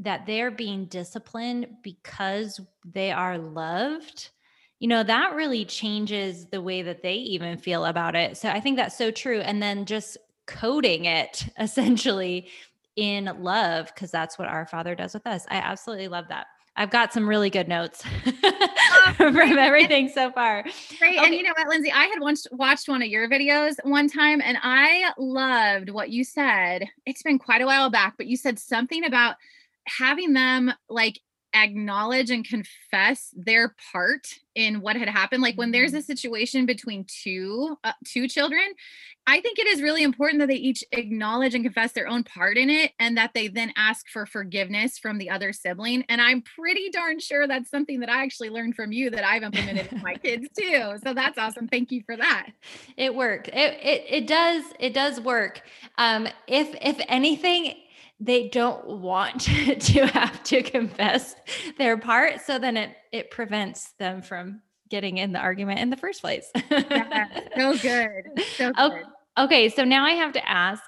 that 0.00 0.26
they're 0.26 0.50
being 0.50 0.86
disciplined 0.86 1.68
because 1.84 2.60
they 2.84 3.12
are 3.12 3.38
loved, 3.38 4.30
you 4.80 4.88
know, 4.88 5.04
that 5.04 5.34
really 5.36 5.64
changes 5.64 6.46
the 6.46 6.60
way 6.60 6.82
that 6.82 7.04
they 7.04 7.14
even 7.14 7.56
feel 7.56 7.84
about 7.84 8.16
it. 8.16 8.36
So 8.36 8.48
I 8.48 8.58
think 8.58 8.76
that's 8.76 8.98
so 8.98 9.12
true. 9.12 9.38
And 9.38 9.62
then 9.62 9.86
just 9.86 10.16
coding 10.48 11.04
it 11.04 11.46
essentially 11.60 12.48
in 12.96 13.30
love, 13.38 13.92
because 13.94 14.10
that's 14.10 14.40
what 14.40 14.48
our 14.48 14.66
father 14.66 14.96
does 14.96 15.14
with 15.14 15.26
us. 15.28 15.46
I 15.48 15.58
absolutely 15.58 16.08
love 16.08 16.24
that. 16.30 16.48
I've 16.74 16.90
got 16.90 17.12
some 17.12 17.28
really 17.28 17.50
good 17.50 17.68
notes 17.68 18.02
oh, 18.26 19.14
from 19.16 19.36
everything 19.36 20.08
so 20.08 20.30
far. 20.32 20.62
Great. 20.98 21.18
Okay. 21.18 21.26
And 21.26 21.34
you 21.34 21.42
know 21.42 21.52
what, 21.56 21.68
Lindsay, 21.68 21.92
I 21.92 22.04
had 22.04 22.20
once 22.20 22.46
watched 22.50 22.88
one 22.88 23.02
of 23.02 23.08
your 23.08 23.28
videos 23.28 23.74
one 23.82 24.08
time 24.08 24.40
and 24.42 24.56
I 24.62 25.10
loved 25.18 25.90
what 25.90 26.10
you 26.10 26.24
said. 26.24 26.86
It's 27.04 27.22
been 27.22 27.38
quite 27.38 27.60
a 27.60 27.66
while 27.66 27.90
back, 27.90 28.14
but 28.16 28.26
you 28.26 28.36
said 28.36 28.58
something 28.58 29.04
about 29.04 29.36
having 29.86 30.32
them 30.32 30.72
like 30.88 31.20
acknowledge 31.54 32.30
and 32.30 32.46
confess 32.46 33.34
their 33.36 33.74
part 33.92 34.26
in 34.54 34.80
what 34.80 34.96
had 34.96 35.08
happened. 35.08 35.42
Like 35.42 35.56
when 35.56 35.70
there's 35.70 35.94
a 35.94 35.98
mm-hmm. 35.98 36.04
situation 36.04 36.66
between 36.66 37.04
two 37.08 37.76
uh, 37.84 37.92
two 38.04 38.28
children 38.28 38.62
i 39.26 39.40
think 39.40 39.58
it 39.58 39.66
is 39.66 39.80
really 39.80 40.02
important 40.02 40.40
that 40.40 40.48
they 40.48 40.54
each 40.54 40.82
acknowledge 40.92 41.54
and 41.54 41.64
confess 41.64 41.92
their 41.92 42.08
own 42.08 42.24
part 42.24 42.56
in 42.56 42.68
it 42.68 42.92
and 42.98 43.16
that 43.16 43.32
they 43.34 43.48
then 43.48 43.72
ask 43.76 44.08
for 44.08 44.26
forgiveness 44.26 44.98
from 44.98 45.18
the 45.18 45.30
other 45.30 45.52
sibling. 45.52 46.04
And 46.08 46.20
i'm 46.20 46.42
pretty 46.42 46.90
darn 46.90 47.20
sure 47.20 47.46
that's 47.46 47.70
something 47.70 48.00
that 48.00 48.08
i 48.08 48.22
actually 48.22 48.50
learned 48.50 48.74
from 48.74 48.92
you 48.92 49.10
that 49.10 49.24
i've 49.24 49.42
implemented 49.42 49.90
with 49.90 50.02
my 50.02 50.14
kids 50.14 50.48
too. 50.58 50.94
So 51.04 51.14
that's 51.14 51.38
awesome. 51.38 51.68
Thank 51.68 51.92
you 51.92 52.02
for 52.04 52.16
that. 52.16 52.50
It 52.96 53.14
worked. 53.14 53.48
It 53.48 53.78
it, 53.82 54.04
it 54.08 54.26
does 54.26 54.64
it 54.78 54.94
does 54.94 55.20
work. 55.20 55.62
Um 55.98 56.26
if 56.46 56.74
if 56.80 57.00
anything 57.08 57.74
they 58.20 58.48
don't 58.48 59.00
want 59.00 59.40
to 59.80 60.06
have 60.06 60.42
to 60.44 60.62
confess 60.62 61.34
their 61.78 61.96
part 61.98 62.40
so 62.40 62.58
then 62.58 62.76
it 62.76 62.96
it 63.12 63.30
prevents 63.30 63.92
them 63.98 64.22
from 64.22 64.60
getting 64.92 65.16
in 65.16 65.32
the 65.32 65.38
argument 65.38 65.80
in 65.80 65.88
the 65.88 65.96
first 65.96 66.20
place. 66.20 66.50
yeah, 66.70 67.26
so 67.56 67.76
good. 67.78 68.44
So 68.56 68.72
good. 68.76 69.04
Okay, 69.38 69.70
so 69.70 69.84
now 69.84 70.04
I 70.04 70.10
have 70.10 70.32
to 70.34 70.48
ask 70.48 70.82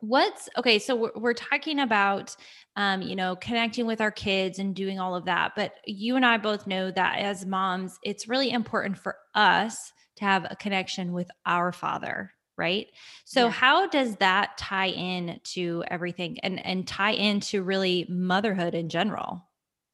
what's 0.00 0.50
okay 0.58 0.78
so 0.78 0.94
we're, 0.94 1.12
we're 1.16 1.32
talking 1.32 1.80
about 1.80 2.36
um, 2.76 3.00
you 3.00 3.16
know 3.16 3.34
connecting 3.36 3.86
with 3.86 4.02
our 4.02 4.10
kids 4.10 4.58
and 4.58 4.74
doing 4.74 5.00
all 5.00 5.14
of 5.14 5.24
that 5.24 5.52
but 5.56 5.72
you 5.86 6.16
and 6.16 6.26
i 6.26 6.36
both 6.36 6.66
know 6.66 6.90
that 6.90 7.20
as 7.20 7.46
moms 7.46 7.98
it's 8.02 8.28
really 8.28 8.50
important 8.50 8.98
for 8.98 9.16
us 9.34 9.92
to 10.16 10.24
have 10.26 10.46
a 10.50 10.56
connection 10.56 11.14
with 11.14 11.30
our 11.46 11.72
father 11.72 12.30
right 12.56 12.88
so 13.24 13.46
yeah. 13.46 13.50
how 13.50 13.86
does 13.86 14.16
that 14.16 14.56
tie 14.56 14.88
in 14.88 15.40
to 15.44 15.84
everything 15.88 16.38
and 16.40 16.64
and 16.64 16.86
tie 16.86 17.12
into 17.12 17.62
really 17.62 18.06
motherhood 18.08 18.74
in 18.74 18.88
general 18.88 19.48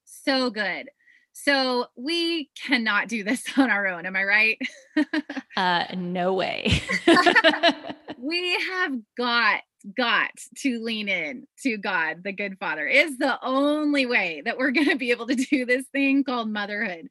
so 0.05 0.51
good 0.51 0.89
so 1.33 1.87
we 1.97 2.51
cannot 2.67 3.09
do 3.09 3.25
this 3.25 3.45
on 3.57 3.71
our 3.71 3.87
own 3.87 4.07
am 4.07 4.17
i 4.17 4.25
right 4.25 4.59
uh 5.57 5.85
no 5.97 6.35
way 6.35 6.81
we 8.19 8.59
have 8.69 8.93
got 9.17 9.63
got 9.97 10.31
to 10.59 10.83
lean 10.83 11.09
in 11.09 11.47
to 11.63 11.77
God, 11.79 12.23
the 12.25 12.33
good 12.33 12.59
father, 12.59 12.87
is 12.87 13.19
the 13.19 13.39
only 13.43 14.07
way 14.07 14.43
that 14.45 14.59
we're 14.59 14.71
going 14.71 14.89
to 14.89 14.97
be 14.97 15.11
able 15.11 15.27
to 15.27 15.35
do 15.35 15.65
this 15.65 15.87
thing 15.93 16.25
called 16.25 16.51
motherhood. 16.51 17.09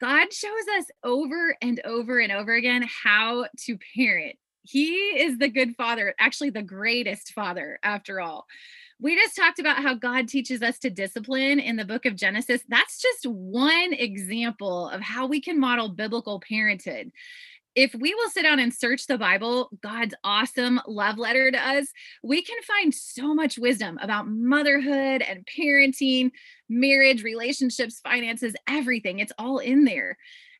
God 0.00 0.32
shows 0.32 0.52
us 0.78 0.84
over 1.02 1.56
and 1.62 1.80
over 1.84 2.18
and 2.18 2.32
over 2.32 2.54
again 2.54 2.86
how 3.04 3.46
to 3.64 3.78
parent. 3.96 4.36
He 4.68 4.94
is 4.94 5.38
the 5.38 5.48
good 5.48 5.76
father, 5.76 6.14
actually, 6.18 6.50
the 6.50 6.62
greatest 6.62 7.32
father, 7.32 7.78
after 7.82 8.20
all. 8.20 8.46
We 8.98 9.14
just 9.14 9.36
talked 9.36 9.58
about 9.58 9.82
how 9.82 9.94
God 9.94 10.26
teaches 10.26 10.62
us 10.62 10.78
to 10.78 10.90
discipline 10.90 11.60
in 11.60 11.76
the 11.76 11.84
book 11.84 12.06
of 12.06 12.16
Genesis. 12.16 12.62
That's 12.68 13.00
just 13.00 13.26
one 13.26 13.92
example 13.92 14.88
of 14.88 15.02
how 15.02 15.26
we 15.26 15.40
can 15.40 15.60
model 15.60 15.90
biblical 15.90 16.40
parenthood 16.40 17.12
if 17.76 17.94
we 17.94 18.14
will 18.14 18.30
sit 18.30 18.42
down 18.42 18.58
and 18.58 18.74
search 18.74 19.06
the 19.06 19.18
Bible, 19.18 19.68
God's 19.82 20.14
awesome 20.24 20.80
love 20.88 21.18
letter 21.18 21.50
to 21.50 21.58
us, 21.58 21.86
we 22.22 22.42
can 22.42 22.56
find 22.62 22.92
so 22.92 23.34
much 23.34 23.58
wisdom 23.58 23.98
about 24.00 24.28
motherhood 24.28 25.20
and 25.20 25.46
parenting, 25.46 26.30
marriage, 26.70 27.22
relationships, 27.22 28.00
finances, 28.00 28.54
everything. 28.66 29.18
It's 29.18 29.32
all 29.38 29.58
in 29.58 29.84
there. 29.84 30.16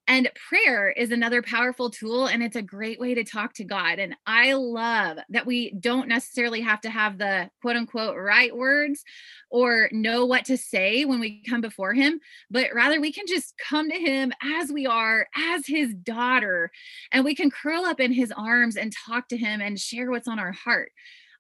And 0.09 0.31
prayer 0.49 0.89
is 0.89 1.11
another 1.11 1.43
powerful 1.43 1.91
tool, 1.91 2.27
and 2.27 2.41
it's 2.41 2.55
a 2.55 2.63
great 2.63 3.01
way 3.01 3.15
to 3.15 3.25
talk 3.25 3.55
to 3.55 3.65
God. 3.65 3.99
And 3.99 4.15
I 4.25 4.53
love 4.53 5.19
that 5.31 5.47
we 5.47 5.73
don't 5.81 6.07
necessarily 6.09 6.61
have 6.61 6.81
to 6.83 6.91
have 6.91 7.19
the 7.19 7.51
quote 7.61 7.75
unquote 7.75 8.17
right 8.17 8.57
words 8.57 9.03
or 9.51 9.89
know 9.91 10.25
what 10.25 10.45
to 10.45 10.57
say 10.57 11.05
when 11.05 11.19
we 11.19 11.43
come 11.43 11.61
before 11.61 11.93
Him, 11.93 12.21
but 12.51 12.71
rather 12.73 13.01
we 13.01 13.13
can 13.13 13.27
just 13.27 13.55
come 13.69 13.91
to 13.91 13.99
Him 13.99 14.33
as 14.43 14.71
we 14.71 14.87
are, 14.87 15.27
as 15.37 15.67
His 15.67 15.93
daughter, 15.93 16.71
and 17.11 17.25
we 17.25 17.35
can 17.35 17.51
curl 17.51 17.85
up 17.85 17.99
in 17.99 18.13
His 18.13 18.33
arms 18.37 18.77
and 18.77 18.93
talk 19.07 19.27
to 19.29 19.37
Him 19.37 19.61
and 19.61 19.79
share 19.79 20.13
what's 20.13 20.29
on 20.29 20.39
our 20.39 20.53
heart. 20.53 20.93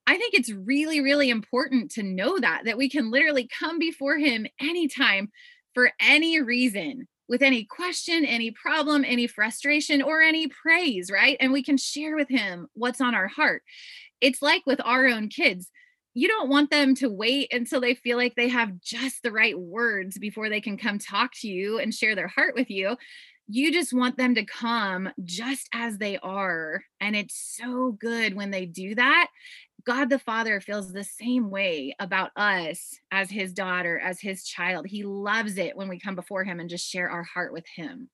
I 0.08 0.16
think 0.16 0.34
it's 0.34 0.52
really, 0.52 1.00
really 1.00 1.30
important 1.30 1.92
to 1.92 2.02
know 2.02 2.38
that, 2.38 2.62
that 2.64 2.78
we 2.78 2.88
can 2.88 3.12
literally 3.12 3.48
come 3.60 3.78
before 3.78 4.18
Him 4.18 4.46
anytime 4.60 5.30
for 5.72 5.92
any 6.00 6.40
reason 6.40 7.06
with 7.28 7.42
any 7.42 7.64
question, 7.64 8.24
any 8.24 8.50
problem, 8.50 9.04
any 9.04 9.26
frustration, 9.26 10.02
or 10.02 10.20
any 10.20 10.48
praise, 10.48 11.10
right? 11.10 11.36
And 11.40 11.52
we 11.52 11.62
can 11.62 11.76
share 11.76 12.16
with 12.16 12.28
him 12.28 12.68
what's 12.74 13.00
on 13.00 13.14
our 13.14 13.28
heart. 13.28 13.62
It's 14.20 14.42
like 14.42 14.62
with 14.66 14.80
our 14.84 15.06
own 15.06 15.28
kids. 15.28 15.70
You 16.14 16.28
don't 16.28 16.48
want 16.48 16.70
them 16.70 16.94
to 16.96 17.10
wait 17.10 17.52
until 17.52 17.80
they 17.80 17.94
feel 17.94 18.16
like 18.16 18.34
they 18.34 18.48
have 18.48 18.80
just 18.80 19.22
the 19.22 19.32
right 19.32 19.58
words 19.58 20.18
before 20.18 20.48
they 20.48 20.62
can 20.62 20.78
come 20.78 20.98
talk 20.98 21.32
to 21.40 21.48
you 21.48 21.78
and 21.78 21.92
share 21.92 22.14
their 22.14 22.28
heart 22.28 22.54
with 22.54 22.70
you. 22.70 22.96
You 23.48 23.70
just 23.70 23.92
want 23.92 24.16
them 24.16 24.34
to 24.36 24.44
come 24.44 25.10
just 25.24 25.68
as 25.74 25.98
they 25.98 26.16
are. 26.18 26.82
And 27.00 27.14
it's 27.14 27.58
so 27.60 27.92
good 27.92 28.34
when 28.34 28.50
they 28.50 28.64
do 28.64 28.94
that. 28.94 29.28
God 29.86 30.10
the 30.10 30.18
Father 30.18 30.60
feels 30.60 30.92
the 30.92 31.04
same 31.04 31.48
way 31.48 31.94
about 32.00 32.32
us 32.36 32.98
as 33.12 33.30
his 33.30 33.52
daughter, 33.52 33.98
as 34.00 34.20
his 34.20 34.44
child. 34.44 34.86
He 34.86 35.04
loves 35.04 35.58
it 35.58 35.76
when 35.76 35.88
we 35.88 36.00
come 36.00 36.16
before 36.16 36.42
him 36.42 36.58
and 36.58 36.68
just 36.68 36.88
share 36.88 37.08
our 37.08 37.22
heart 37.22 37.52
with 37.52 37.66
him. 37.68 38.10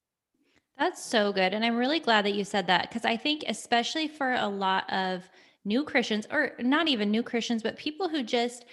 That's 0.78 1.02
so 1.02 1.32
good. 1.32 1.54
And 1.54 1.64
I'm 1.64 1.76
really 1.76 2.00
glad 2.00 2.24
that 2.26 2.34
you 2.34 2.44
said 2.44 2.66
that 2.66 2.88
because 2.88 3.04
I 3.04 3.16
think, 3.16 3.44
especially 3.48 4.06
for 4.06 4.34
a 4.34 4.48
lot 4.48 4.90
of 4.92 5.28
new 5.64 5.84
Christians, 5.84 6.26
or 6.30 6.52
not 6.58 6.88
even 6.88 7.10
new 7.10 7.22
Christians, 7.22 7.62
but 7.62 7.76
people 7.76 8.08
who 8.08 8.22
just, 8.22 8.66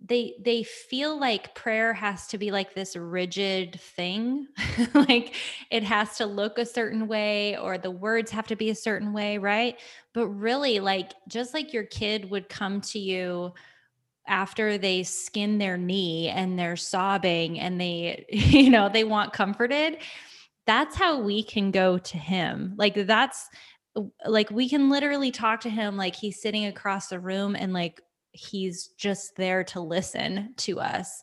they 0.00 0.34
they 0.40 0.62
feel 0.62 1.18
like 1.18 1.54
prayer 1.54 1.92
has 1.92 2.28
to 2.28 2.38
be 2.38 2.50
like 2.50 2.74
this 2.74 2.96
rigid 2.96 3.80
thing. 3.80 4.46
Like 4.94 5.34
it 5.70 5.82
has 5.82 6.16
to 6.18 6.26
look 6.26 6.58
a 6.58 6.64
certain 6.64 7.08
way 7.08 7.56
or 7.56 7.78
the 7.78 7.90
words 7.90 8.30
have 8.30 8.46
to 8.48 8.56
be 8.56 8.70
a 8.70 8.74
certain 8.74 9.12
way 9.12 9.38
right? 9.38 9.78
But 10.14 10.28
really 10.28 10.80
like 10.80 11.12
just 11.28 11.52
like 11.52 11.72
your 11.72 11.84
kid 11.84 12.30
would 12.30 12.48
come 12.48 12.80
to 12.82 12.98
you 12.98 13.52
after 14.26 14.78
they 14.78 15.02
skin 15.02 15.58
their 15.58 15.76
knee 15.76 16.28
and 16.28 16.58
they're 16.58 16.76
sobbing 16.76 17.58
and 17.58 17.80
they 17.80 18.24
you 18.30 18.70
know 18.70 18.88
they 18.88 19.04
want 19.04 19.32
comforted 19.32 19.98
that's 20.68 20.96
how 20.96 21.18
we 21.18 21.42
can 21.42 21.70
go 21.70 21.96
to 21.96 22.18
him. 22.18 22.74
Like 22.76 23.06
that's 23.06 23.48
like 24.26 24.50
we 24.50 24.68
can 24.68 24.90
literally 24.90 25.30
talk 25.30 25.62
to 25.62 25.70
him 25.70 25.96
like 25.96 26.14
he's 26.14 26.42
sitting 26.42 26.66
across 26.66 27.08
the 27.08 27.18
room 27.18 27.56
and 27.56 27.72
like 27.72 28.02
he's 28.32 28.88
just 28.98 29.36
there 29.36 29.64
to 29.64 29.80
listen 29.80 30.54
to 30.58 30.80
us. 30.80 31.22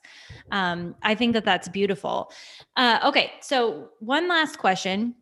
Um, 0.52 0.96
I 1.02 1.16
think 1.16 1.34
that 1.34 1.46
that's 1.46 1.68
beautiful. 1.68 2.32
Uh, 2.76 3.00
okay, 3.06 3.34
so 3.42 3.90
one 4.00 4.28
last 4.28 4.58
question 4.58 5.16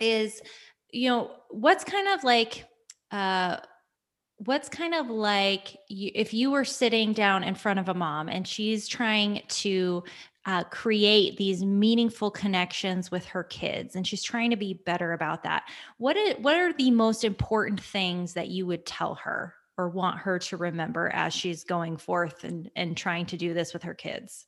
is, 0.00 0.40
you 0.90 1.08
know, 1.08 1.30
what's 1.50 1.84
kind 1.84 2.08
of 2.08 2.24
like, 2.24 2.64
uh, 3.10 3.58
what's 4.38 4.68
kind 4.68 4.94
of 4.94 5.08
like 5.08 5.76
you, 5.88 6.10
if 6.14 6.34
you 6.34 6.50
were 6.50 6.64
sitting 6.64 7.12
down 7.12 7.44
in 7.44 7.54
front 7.54 7.78
of 7.78 7.88
a 7.88 7.94
mom 7.94 8.28
and 8.28 8.46
she's 8.46 8.88
trying 8.88 9.42
to 9.48 10.02
uh, 10.46 10.64
create 10.64 11.36
these 11.36 11.64
meaningful 11.64 12.30
connections 12.30 13.10
with 13.10 13.24
her 13.24 13.44
kids 13.44 13.96
and 13.96 14.06
she's 14.06 14.22
trying 14.22 14.50
to 14.50 14.56
be 14.56 14.74
better 14.84 15.12
about 15.12 15.42
that 15.44 15.62
what 15.96 16.16
is, 16.16 16.34
what 16.38 16.56
are 16.56 16.72
the 16.74 16.90
most 16.90 17.24
important 17.24 17.80
things 17.80 18.34
that 18.34 18.48
you 18.48 18.66
would 18.66 18.84
tell 18.84 19.14
her 19.14 19.54
or 19.76 19.88
want 19.88 20.18
her 20.18 20.38
to 20.38 20.56
remember 20.56 21.10
as 21.12 21.34
she's 21.34 21.64
going 21.64 21.96
forth 21.96 22.44
and 22.44 22.70
and 22.76 22.96
trying 22.96 23.26
to 23.26 23.36
do 23.36 23.54
this 23.54 23.72
with 23.72 23.82
her 23.82 23.94
kids 23.94 24.46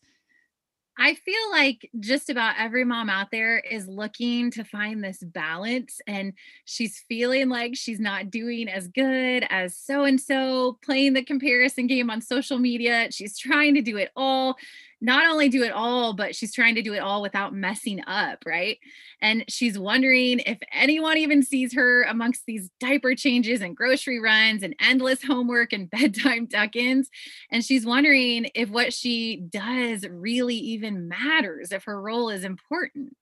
I 0.98 1.14
feel 1.14 1.50
like 1.50 1.90
just 2.00 2.30
about 2.30 2.54
every 2.58 2.84
mom 2.84 3.10
out 3.10 3.30
there 3.30 3.58
is 3.58 3.86
looking 3.86 4.50
to 4.52 4.64
find 4.64 5.04
this 5.04 5.18
balance 5.18 6.00
and 6.06 6.32
she's 6.64 7.04
feeling 7.06 7.50
like 7.50 7.76
she's 7.76 8.00
not 8.00 8.30
doing 8.30 8.68
as 8.68 8.88
good 8.88 9.44
as 9.50 9.76
so 9.76 10.04
and 10.04 10.18
so 10.18 10.78
playing 10.82 11.12
the 11.12 11.22
comparison 11.22 11.86
game 11.86 12.08
on 12.08 12.22
social 12.22 12.58
media. 12.58 13.08
She's 13.10 13.38
trying 13.38 13.74
to 13.74 13.82
do 13.82 13.98
it 13.98 14.10
all 14.16 14.56
not 15.00 15.30
only 15.30 15.48
do 15.48 15.62
it 15.62 15.72
all, 15.72 16.14
but 16.14 16.34
she's 16.34 16.54
trying 16.54 16.74
to 16.74 16.82
do 16.82 16.94
it 16.94 17.00
all 17.00 17.20
without 17.20 17.54
messing 17.54 18.02
up, 18.06 18.38
right? 18.46 18.78
And 19.20 19.44
she's 19.48 19.78
wondering 19.78 20.40
if 20.40 20.58
anyone 20.72 21.18
even 21.18 21.42
sees 21.42 21.74
her 21.74 22.04
amongst 22.04 22.46
these 22.46 22.70
diaper 22.80 23.14
changes 23.14 23.60
and 23.60 23.76
grocery 23.76 24.18
runs 24.20 24.62
and 24.62 24.74
endless 24.80 25.22
homework 25.22 25.72
and 25.72 25.90
bedtime 25.90 26.46
tuck 26.46 26.76
ins. 26.76 27.10
And 27.50 27.64
she's 27.64 27.84
wondering 27.84 28.48
if 28.54 28.70
what 28.70 28.92
she 28.92 29.36
does 29.36 30.06
really 30.08 30.56
even 30.56 31.08
matters, 31.08 31.72
if 31.72 31.84
her 31.84 32.00
role 32.00 32.30
is 32.30 32.44
important. 32.44 33.16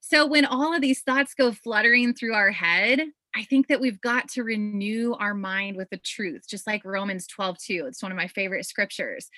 So 0.00 0.26
when 0.26 0.46
all 0.46 0.74
of 0.74 0.80
these 0.80 1.02
thoughts 1.02 1.34
go 1.34 1.52
fluttering 1.52 2.14
through 2.14 2.34
our 2.34 2.50
head, 2.50 3.02
I 3.36 3.44
think 3.44 3.68
that 3.68 3.80
we've 3.80 4.00
got 4.00 4.28
to 4.30 4.42
renew 4.42 5.14
our 5.14 5.34
mind 5.34 5.76
with 5.76 5.90
the 5.90 5.98
truth, 5.98 6.48
just 6.48 6.66
like 6.66 6.84
Romans 6.84 7.26
12, 7.28 7.58
2. 7.58 7.84
It's 7.86 8.02
one 8.02 8.10
of 8.10 8.16
my 8.16 8.26
favorite 8.26 8.66
scriptures 8.66 9.30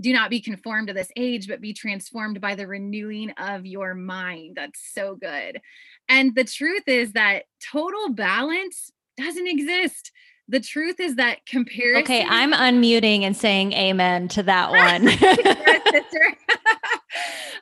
do 0.00 0.12
not 0.12 0.30
be 0.30 0.40
conformed 0.40 0.88
to 0.88 0.94
this 0.94 1.10
age, 1.16 1.48
but 1.48 1.60
be 1.60 1.72
transformed 1.72 2.40
by 2.40 2.54
the 2.54 2.66
renewing 2.66 3.30
of 3.38 3.66
your 3.66 3.94
mind. 3.94 4.56
That's 4.56 4.80
so 4.92 5.14
good. 5.14 5.60
And 6.08 6.34
the 6.34 6.44
truth 6.44 6.84
is 6.86 7.12
that 7.12 7.44
total 7.72 8.10
balance 8.10 8.90
doesn't 9.16 9.46
exist. 9.46 10.10
The 10.48 10.60
truth 10.60 10.98
is 10.98 11.16
that 11.16 11.46
comparison. 11.46 12.02
Okay, 12.02 12.26
I'm 12.28 12.52
unmuting 12.52 13.22
and 13.22 13.36
saying 13.36 13.72
amen 13.72 14.28
to 14.28 14.42
that 14.42 14.70
one. 14.80 15.08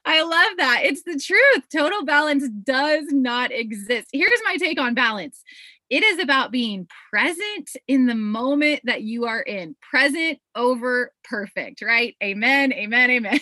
I 0.07 0.23
love 0.23 0.57
that. 0.57 0.81
It's 0.85 1.03
the 1.03 1.19
truth. 1.19 1.65
Total 1.71 2.05
balance 2.05 2.49
does 2.49 3.05
not 3.11 3.53
exist. 3.53 4.09
Here's 4.13 4.41
my 4.45 4.57
take 4.57 4.81
on 4.81 4.95
balance 4.95 5.43
it 5.91 6.05
is 6.05 6.21
about 6.21 6.53
being 6.53 6.87
present 7.11 7.71
in 7.89 8.07
the 8.07 8.15
moment 8.15 8.81
that 8.85 9.03
you 9.03 9.25
are 9.27 9.41
in, 9.41 9.75
present 9.91 10.39
over 10.55 11.13
perfect, 11.25 11.83
right? 11.83 12.15
Amen, 12.23 12.73
amen, 12.73 13.11
amen. 13.11 13.41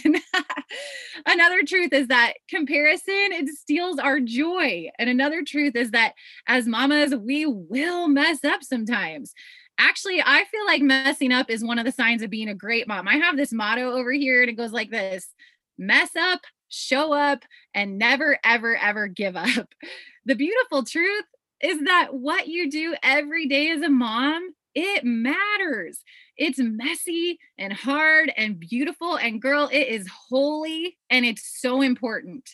another 1.27 1.63
truth 1.67 1.93
is 1.93 2.09
that 2.09 2.35
comparison 2.49 3.05
it 3.13 3.49
steals 3.51 3.99
our 3.99 4.19
joy. 4.19 4.89
And 4.99 5.11
another 5.11 5.43
truth 5.47 5.77
is 5.77 5.91
that 5.91 6.15
as 6.47 6.67
mamas, 6.67 7.15
we 7.15 7.45
will 7.45 8.09
mess 8.09 8.43
up 8.45 8.63
sometimes. 8.63 9.35
Actually, 9.79 10.23
I 10.25 10.45
feel 10.51 10.65
like 10.65 10.81
messing 10.81 11.33
up 11.33 11.51
is 11.51 11.63
one 11.63 11.79
of 11.79 11.85
the 11.85 11.93
signs 11.93 12.23
of 12.23 12.31
being 12.31 12.49
a 12.49 12.55
great 12.55 12.89
mom. 12.89 13.07
I 13.07 13.17
have 13.17 13.37
this 13.37 13.53
motto 13.53 13.93
over 13.93 14.11
here 14.11 14.41
and 14.41 14.51
it 14.51 14.55
goes 14.55 14.73
like 14.73 14.91
this 14.91 15.29
mess 15.77 16.17
up, 16.17 16.41
show 16.71 17.13
up, 17.13 17.45
and 17.75 17.99
never, 17.99 18.39
ever, 18.43 18.77
ever 18.77 19.07
give 19.07 19.37
up. 19.37 19.75
The 20.27 20.35
beautiful 20.35 20.85
truth 20.85 21.25
is 21.61 21.81
that 21.85 22.09
what 22.13 22.49
you 22.49 22.71
do 22.71 22.95
every 23.03 23.47
day 23.47 23.71
as 23.71 23.83
a 23.83 23.89
mom, 23.89 24.55
it 24.75 25.05
matters. 25.05 26.03
It's 26.37 26.59
messy 26.59 27.39
and 27.59 27.73
hard 27.73 28.33
and 28.37 28.61
beautiful. 28.61 29.17
And 29.17 29.43
girl, 29.43 29.69
it 29.73 29.89
is 29.89 30.09
holy 30.29 30.97
and 31.11 31.25
it's 31.25 31.61
so 31.61 31.83
important. 31.83 32.49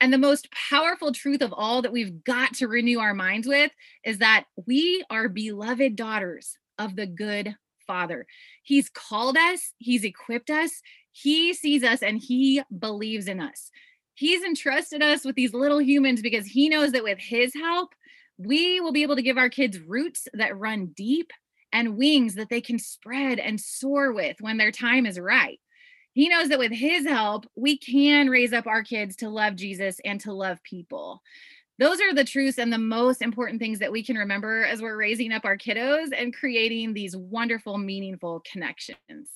And 0.00 0.12
the 0.12 0.18
most 0.18 0.48
powerful 0.52 1.12
truth 1.12 1.42
of 1.42 1.52
all 1.52 1.82
that 1.82 1.92
we've 1.92 2.22
got 2.24 2.54
to 2.54 2.68
renew 2.68 3.00
our 3.00 3.14
minds 3.14 3.46
with 3.46 3.70
is 4.04 4.18
that 4.18 4.44
we 4.66 5.04
are 5.10 5.28
beloved 5.28 5.96
daughters 5.96 6.56
of 6.78 6.96
the 6.96 7.06
good 7.06 7.56
Father. 7.86 8.26
He's 8.62 8.88
called 8.88 9.36
us, 9.36 9.72
He's 9.78 10.04
equipped 10.04 10.50
us, 10.50 10.82
He 11.12 11.54
sees 11.54 11.82
us, 11.82 12.02
and 12.02 12.18
He 12.18 12.62
believes 12.78 13.26
in 13.28 13.40
us. 13.40 13.70
He's 14.14 14.42
entrusted 14.42 15.02
us 15.02 15.24
with 15.24 15.34
these 15.34 15.54
little 15.54 15.80
humans 15.80 16.20
because 16.20 16.46
He 16.46 16.68
knows 16.68 16.92
that 16.92 17.04
with 17.04 17.18
His 17.18 17.54
help, 17.54 17.94
we 18.38 18.80
will 18.80 18.92
be 18.92 19.02
able 19.02 19.16
to 19.16 19.22
give 19.22 19.38
our 19.38 19.48
kids 19.48 19.78
roots 19.78 20.28
that 20.34 20.58
run 20.58 20.86
deep 20.96 21.32
and 21.72 21.96
wings 21.96 22.34
that 22.34 22.48
they 22.48 22.60
can 22.60 22.78
spread 22.78 23.38
and 23.38 23.60
soar 23.60 24.12
with 24.12 24.36
when 24.40 24.56
their 24.56 24.70
time 24.70 25.06
is 25.06 25.18
right. 25.18 25.60
He 26.12 26.28
knows 26.28 26.48
that 26.48 26.58
with 26.58 26.72
his 26.72 27.06
help, 27.06 27.46
we 27.56 27.76
can 27.76 28.30
raise 28.30 28.52
up 28.52 28.66
our 28.66 28.82
kids 28.82 29.16
to 29.16 29.28
love 29.28 29.54
Jesus 29.54 30.00
and 30.04 30.18
to 30.22 30.32
love 30.32 30.62
people. 30.62 31.20
Those 31.78 32.00
are 32.00 32.14
the 32.14 32.24
truths 32.24 32.58
and 32.58 32.72
the 32.72 32.78
most 32.78 33.20
important 33.20 33.60
things 33.60 33.80
that 33.80 33.92
we 33.92 34.02
can 34.02 34.16
remember 34.16 34.64
as 34.64 34.80
we're 34.80 34.96
raising 34.96 35.30
up 35.30 35.44
our 35.44 35.58
kiddos 35.58 36.08
and 36.16 36.34
creating 36.34 36.94
these 36.94 37.14
wonderful, 37.14 37.76
meaningful 37.76 38.42
connections. 38.50 39.28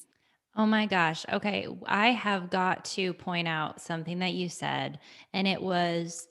Oh 0.56 0.64
my 0.64 0.86
gosh. 0.86 1.26
Okay. 1.30 1.68
I 1.86 2.08
have 2.08 2.48
got 2.48 2.86
to 2.86 3.12
point 3.12 3.46
out 3.46 3.80
something 3.80 4.20
that 4.20 4.32
you 4.32 4.48
said, 4.48 4.98
and 5.34 5.46
it 5.46 5.60
was 5.60 6.28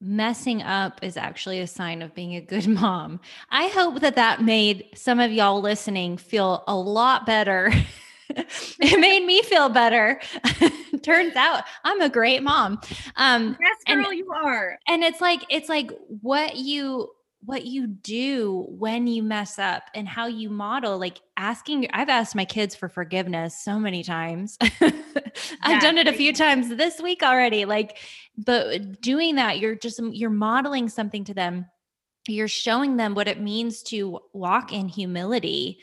messing 0.00 0.62
up 0.62 1.02
is 1.02 1.16
actually 1.16 1.60
a 1.60 1.66
sign 1.66 2.02
of 2.02 2.14
being 2.14 2.34
a 2.34 2.40
good 2.40 2.66
mom. 2.80 3.20
I 3.50 3.68
hope 3.68 4.00
that 4.00 4.16
that 4.16 4.42
made 4.42 4.88
some 4.94 5.20
of 5.20 5.32
y'all 5.32 5.60
listening 5.60 6.16
feel 6.16 6.64
a 6.66 6.76
lot 6.76 7.26
better. 7.26 7.72
it 8.30 9.00
made 9.00 9.24
me 9.24 9.42
feel 9.42 9.68
better. 9.68 10.20
Turns 11.02 11.36
out 11.36 11.64
I'm 11.84 12.00
a 12.00 12.08
great 12.08 12.42
mom. 12.42 12.80
Um, 13.16 13.56
yes, 13.60 13.76
girl, 13.86 14.06
and, 14.06 14.18
you 14.18 14.30
are. 14.32 14.78
And 14.88 15.02
it's 15.02 15.20
like 15.20 15.42
it's 15.50 15.68
like 15.68 15.90
what 16.22 16.56
you 16.56 17.10
what 17.44 17.66
you 17.66 17.86
do 17.86 18.66
when 18.68 19.06
you 19.06 19.22
mess 19.22 19.58
up 19.58 19.84
and 19.94 20.08
how 20.08 20.26
you 20.26 20.48
model 20.48 20.98
like 20.98 21.20
asking 21.36 21.88
i've 21.92 22.08
asked 22.08 22.34
my 22.34 22.44
kids 22.44 22.74
for 22.74 22.88
forgiveness 22.88 23.62
so 23.62 23.78
many 23.78 24.02
times. 24.02 24.58
I've 25.62 25.82
done 25.82 25.98
it 25.98 26.06
a 26.06 26.12
few 26.12 26.32
times 26.32 26.68
this 26.68 27.00
week 27.00 27.22
already 27.22 27.64
like 27.64 27.98
but 28.36 29.00
doing 29.00 29.34
that 29.36 29.58
you're 29.58 29.74
just 29.74 30.00
you're 30.12 30.30
modeling 30.30 30.88
something 30.88 31.24
to 31.24 31.34
them. 31.34 31.66
You're 32.26 32.48
showing 32.48 32.96
them 32.96 33.14
what 33.14 33.28
it 33.28 33.40
means 33.40 33.82
to 33.84 34.20
walk 34.32 34.72
in 34.72 34.88
humility. 34.88 35.80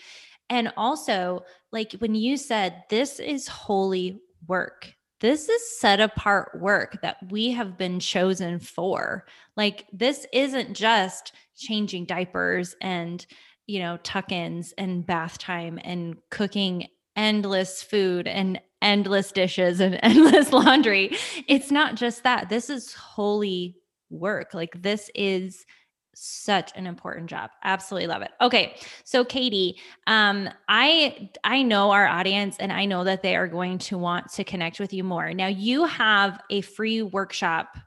And 0.49 0.73
also 0.77 1.43
like 1.71 1.93
when 1.99 2.15
you 2.15 2.37
said 2.37 2.83
this 2.89 3.19
is 3.19 3.47
holy 3.47 4.21
work 4.47 4.95
this 5.21 5.47
is 5.47 5.79
set 5.79 5.99
apart 5.99 6.59
work 6.59 6.99
that 7.01 7.17
we 7.29 7.51
have 7.51 7.77
been 7.77 7.99
chosen 7.99 8.59
for. 8.59 9.25
Like, 9.55 9.85
this 9.93 10.25
isn't 10.33 10.73
just 10.73 11.33
changing 11.55 12.05
diapers 12.05 12.75
and, 12.81 13.25
you 13.67 13.79
know, 13.79 13.97
tuck 14.03 14.31
ins 14.31 14.73
and 14.77 15.05
bath 15.05 15.37
time 15.37 15.79
and 15.83 16.17
cooking 16.31 16.87
endless 17.15 17.83
food 17.83 18.27
and 18.27 18.59
endless 18.81 19.31
dishes 19.31 19.79
and 19.79 19.99
endless 20.03 20.51
laundry. 20.51 21.15
It's 21.47 21.71
not 21.71 21.95
just 21.95 22.23
that. 22.23 22.49
This 22.49 22.69
is 22.69 22.93
holy 22.93 23.77
work. 24.09 24.55
Like, 24.55 24.81
this 24.81 25.11
is 25.13 25.65
such 26.13 26.71
an 26.75 26.87
important 26.87 27.29
job. 27.29 27.51
Absolutely 27.63 28.07
love 28.07 28.21
it. 28.21 28.31
Okay 28.41 28.75
so 29.03 29.23
katie 29.23 29.77
um 30.07 30.49
i 30.67 31.29
i 31.43 31.61
know 31.61 31.91
our 31.91 32.07
audience 32.07 32.55
and 32.59 32.71
i 32.71 32.85
know 32.85 33.03
that 33.03 33.21
they 33.21 33.35
are 33.35 33.47
going 33.47 33.77
to 33.77 33.97
want 33.97 34.31
to 34.31 34.43
connect 34.43 34.79
with 34.79 34.93
you 34.93 35.03
more. 35.03 35.33
Now 35.33 35.47
you 35.47 35.85
have 35.85 36.41
a 36.49 36.61
free 36.61 37.01
workshop 37.01 37.77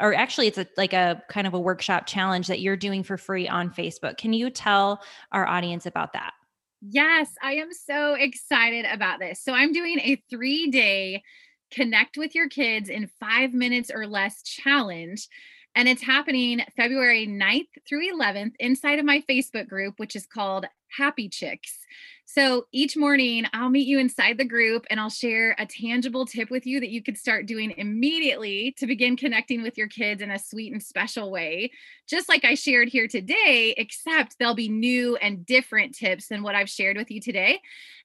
or 0.00 0.14
actually 0.14 0.46
it's 0.46 0.58
a 0.58 0.66
like 0.76 0.92
a 0.92 1.22
kind 1.28 1.46
of 1.46 1.54
a 1.54 1.60
workshop 1.60 2.06
challenge 2.06 2.46
that 2.46 2.60
you're 2.60 2.76
doing 2.76 3.02
for 3.02 3.16
free 3.18 3.48
on 3.48 3.70
facebook. 3.70 4.16
Can 4.16 4.32
you 4.32 4.50
tell 4.50 5.02
our 5.32 5.46
audience 5.46 5.86
about 5.86 6.12
that? 6.14 6.32
Yes 6.80 7.34
i 7.42 7.54
am 7.54 7.72
so 7.72 8.14
excited 8.14 8.86
about 8.90 9.20
this. 9.20 9.42
So 9.42 9.52
i'm 9.52 9.72
doing 9.72 9.98
a 10.00 10.22
three 10.30 10.70
day 10.70 11.22
connect 11.70 12.16
with 12.16 12.34
your 12.34 12.48
kids 12.48 12.88
in 12.88 13.10
five 13.20 13.52
minutes 13.52 13.90
or 13.92 14.06
less 14.06 14.42
challenge 14.42 15.28
and 15.74 15.88
it's 15.88 16.02
happening 16.02 16.62
February 16.76 17.26
9th 17.26 17.68
through 17.88 18.12
11th 18.12 18.52
inside 18.58 18.98
of 18.98 19.04
my 19.04 19.22
Facebook 19.28 19.68
group, 19.68 19.98
which 19.98 20.14
is 20.14 20.26
called 20.26 20.66
Happy 20.96 21.28
Chicks. 21.28 21.78
So 22.26 22.66
each 22.72 22.96
morning, 22.96 23.44
I'll 23.52 23.68
meet 23.68 23.86
you 23.86 23.98
inside 23.98 24.38
the 24.38 24.44
group 24.44 24.86
and 24.88 24.98
I'll 24.98 25.10
share 25.10 25.54
a 25.58 25.66
tangible 25.66 26.24
tip 26.24 26.50
with 26.50 26.66
you 26.66 26.80
that 26.80 26.88
you 26.88 27.02
could 27.02 27.18
start 27.18 27.46
doing 27.46 27.72
immediately 27.76 28.74
to 28.78 28.86
begin 28.86 29.16
connecting 29.16 29.62
with 29.62 29.76
your 29.76 29.88
kids 29.88 30.22
in 30.22 30.30
a 30.30 30.38
sweet 30.38 30.72
and 30.72 30.82
special 30.82 31.30
way. 31.30 31.70
Just 32.08 32.28
like 32.28 32.44
I 32.44 32.54
shared 32.54 32.88
here 32.88 33.06
today, 33.06 33.74
except 33.76 34.38
they'll 34.38 34.54
be 34.54 34.68
new 34.68 35.16
and 35.16 35.44
different 35.44 35.94
tips 35.94 36.28
than 36.28 36.42
what 36.42 36.54
I've 36.54 36.70
shared 36.70 36.96
with 36.96 37.10
you 37.10 37.20
today. 37.20 37.60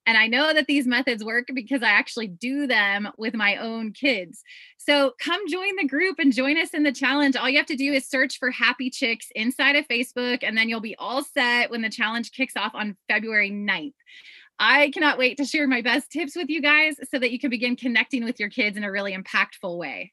And 0.05 0.17
I 0.17 0.27
know 0.27 0.53
that 0.53 0.67
these 0.67 0.87
methods 0.87 1.23
work 1.23 1.49
because 1.53 1.83
I 1.83 1.89
actually 1.89 2.27
do 2.27 2.65
them 2.65 3.09
with 3.17 3.35
my 3.35 3.57
own 3.57 3.91
kids. 3.93 4.41
So 4.77 5.13
come 5.19 5.47
join 5.47 5.75
the 5.77 5.87
group 5.87 6.17
and 6.19 6.33
join 6.33 6.57
us 6.57 6.73
in 6.73 6.83
the 6.83 6.91
challenge. 6.91 7.35
All 7.35 7.49
you 7.49 7.57
have 7.57 7.67
to 7.67 7.75
do 7.75 7.93
is 7.93 8.09
search 8.09 8.39
for 8.39 8.49
Happy 8.49 8.89
Chicks 8.89 9.27
inside 9.35 9.75
of 9.75 9.87
Facebook, 9.87 10.39
and 10.41 10.57
then 10.57 10.67
you'll 10.67 10.79
be 10.79 10.95
all 10.97 11.23
set 11.23 11.69
when 11.69 11.81
the 11.81 11.89
challenge 11.89 12.31
kicks 12.31 12.57
off 12.57 12.73
on 12.73 12.97
February 13.07 13.51
9th. 13.51 13.93
I 14.59 14.89
cannot 14.91 15.17
wait 15.17 15.37
to 15.37 15.45
share 15.45 15.67
my 15.67 15.81
best 15.81 16.11
tips 16.11 16.35
with 16.35 16.49
you 16.49 16.61
guys 16.61 16.95
so 17.09 17.17
that 17.17 17.31
you 17.31 17.39
can 17.39 17.49
begin 17.49 17.77
connecting 17.77 18.25
with 18.25 18.39
your 18.39 18.49
kids 18.49 18.75
in 18.75 18.83
a 18.83 18.91
really 18.91 19.15
impactful 19.15 19.77
way. 19.77 20.11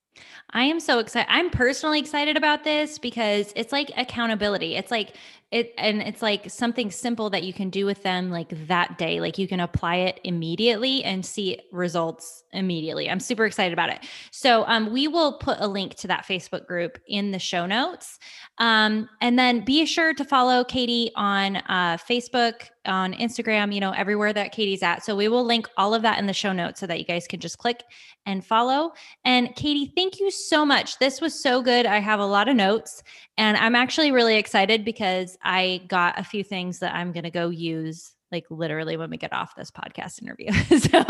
I 0.51 0.63
am 0.65 0.79
so 0.79 1.01
excited. 1.01 1.31
I'm 1.31 1.51
personally 1.51 1.99
excited 1.99 2.37
about 2.37 2.63
this 2.63 2.99
because 2.99 3.53
it's 3.57 3.73
like 3.73 3.91
accountability. 3.97 4.77
It's 4.77 4.93
like 4.93 5.15
it 5.53 5.73
and 5.79 6.03
it's 6.03 6.23
like 6.23 6.51
something 6.51 6.91
simple 6.91 7.31
that 7.31 7.45
you 7.45 7.53
can 7.53 7.71
do 7.71 7.87
with 7.87 8.03
them 8.03 8.31
like 8.31 8.67
that 8.67 8.99
day. 8.99 9.21
Like 9.21 9.39
you 9.39 9.47
can 9.47 9.61
apply 9.61 9.97
it 9.97 10.21
immediately 10.25 11.05
and 11.05 11.25
see 11.25 11.61
results 11.71 12.43
immediately. 12.53 13.09
I'm 13.09 13.21
super 13.21 13.47
excited 13.47 13.73
about 13.73 13.91
it. 13.91 14.01
So 14.33 14.65
um, 14.67 14.93
we 14.93 15.07
will 15.07 15.39
put 15.39 15.59
a 15.61 15.69
link 15.69 15.95
to 15.97 16.09
that 16.09 16.25
facebook 16.25 16.67
group 16.67 16.99
in 17.07 17.31
the 17.31 17.39
show 17.39 17.65
notes. 17.65 18.19
Um, 18.59 19.09
and 19.21 19.39
then 19.39 19.65
be 19.65 19.87
sure 19.87 20.15
to 20.15 20.25
follow 20.25 20.65
katie 20.65 21.13
on 21.15 21.57
uh, 21.57 21.97
facebook 21.97 22.69
on 22.87 23.13
instagram 23.15 23.75
you 23.75 23.81
know 23.81 23.91
everywhere 23.93 24.33
that 24.33 24.53
katie's 24.53 24.83
at. 24.83 25.05
So 25.05 25.15
we 25.15 25.29
will 25.29 25.45
link 25.45 25.69
all 25.77 25.95
of 25.95 26.03
that 26.03 26.19
in 26.19 26.27
the 26.27 26.33
show 26.33 26.53
notes 26.53 26.81
so 26.81 26.87
that 26.87 26.99
you 26.99 27.05
guys 27.05 27.27
can 27.29 27.39
just 27.39 27.59
click 27.59 27.85
and 28.27 28.45
follow. 28.45 28.93
And 29.25 29.55
katie 29.55 29.93
thank 29.95 30.19
you 30.19 30.33
so 30.33 30.67
much. 30.67 30.99
This 30.99 31.21
was 31.21 31.41
so 31.41 31.63
good. 31.63 31.87
I 31.87 32.01
have 32.01 32.19
a 32.19 32.27
lot 32.27 32.49
of 32.49 32.57
notes 32.57 33.05
and 33.39 33.57
i'm 33.57 33.75
actually 33.75 34.11
really 34.11 34.37
excited 34.37 34.85
because 34.85 35.37
I 35.43 35.83
got 35.89 36.19
a 36.19 36.25
few 36.25 36.43
things 36.43 36.81
that 36.81 36.95
I'm 36.95 37.13
going 37.13 37.25
to 37.25 37.31
go 37.31 37.51
use 37.51 38.13
like 38.33 38.47
literally 38.51 38.97
when 38.97 39.11
we 39.11 39.17
get 39.17 39.33
off 39.33 39.55
this 39.55 39.71
podcast 39.71 40.21
interview. 40.21 40.53
so, 40.79 41.05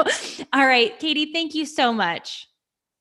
all 0.53 0.67
right, 0.67 0.99
Katie, 0.99 1.33
thank 1.33 1.55
you 1.55 1.65
so 1.65 1.93
much. 1.93 2.47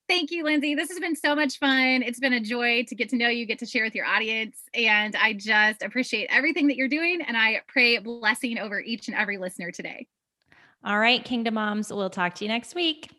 Thank 0.08 0.32
you, 0.32 0.44
Lindsay. 0.44 0.76
This 0.76 0.90
has 0.90 1.00
been 1.00 1.16
so 1.16 1.36
much 1.36 1.58
fun. 1.58 2.04
It's 2.04 2.20
been 2.20 2.34
a 2.34 2.40
joy 2.40 2.84
to 2.88 2.96
get 2.96 3.10
to 3.10 3.16
know 3.16 3.28
you, 3.28 3.46
get 3.46 3.60
to 3.60 3.66
share 3.66 3.84
with 3.84 3.96
your 3.96 4.06
audience. 4.06 4.58
And 4.74 5.16
I 5.16 5.34
just 5.34 5.82
appreciate 5.82 6.28
everything 6.30 6.68
that 6.68 6.78
you're 6.78 6.88
doing. 6.88 7.22
And 7.22 7.36
I 7.36 7.62
pray 7.68 7.98
blessing 7.98 8.60
over 8.60 8.80
each 8.80 9.08
and 9.08 9.18
every 9.18 9.38
listener 9.38 9.72
today. 9.72 10.08
All 10.84 11.00
right, 11.00 11.24
Kingdom 11.26 11.56
Moms, 11.56 11.92
we'll 11.92 12.12
talk 12.12 12.36
to 12.36 12.46
you 12.46 12.50
next 12.50 12.76
week. 12.76 13.10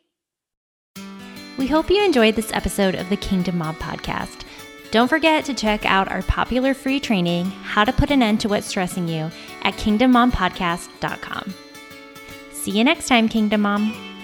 We 1.59 1.67
hope 1.67 1.91
you 1.91 2.05
enjoyed 2.05 2.37
this 2.37 2.53
episode 2.53 2.95
of 2.95 3.09
the 3.09 3.17
Kingdom 3.17 3.59
Mom 3.59 3.75
podcast. 3.77 4.45
Don't 4.91 5.09
forget 5.09 5.45
to 5.47 5.55
check 5.55 5.85
out 5.85 6.11
our 6.11 6.23
popular 6.23 6.73
free 6.73 7.01
training, 7.01 7.47
How 7.47 7.85
to 7.85 7.93
Put 7.93 8.11
an 8.11 8.23
End 8.23 8.41
to 8.41 8.49
What's 8.49 8.67
Stressing 8.67 9.09
You, 9.09 9.31
at 9.63 9.75
kingdommompodcast.com. 9.75 11.55
See 12.53 12.71
you 12.71 12.85
next 12.85 13.09
time, 13.09 13.29
Kingdom 13.29 13.63
Mom. 13.63 14.16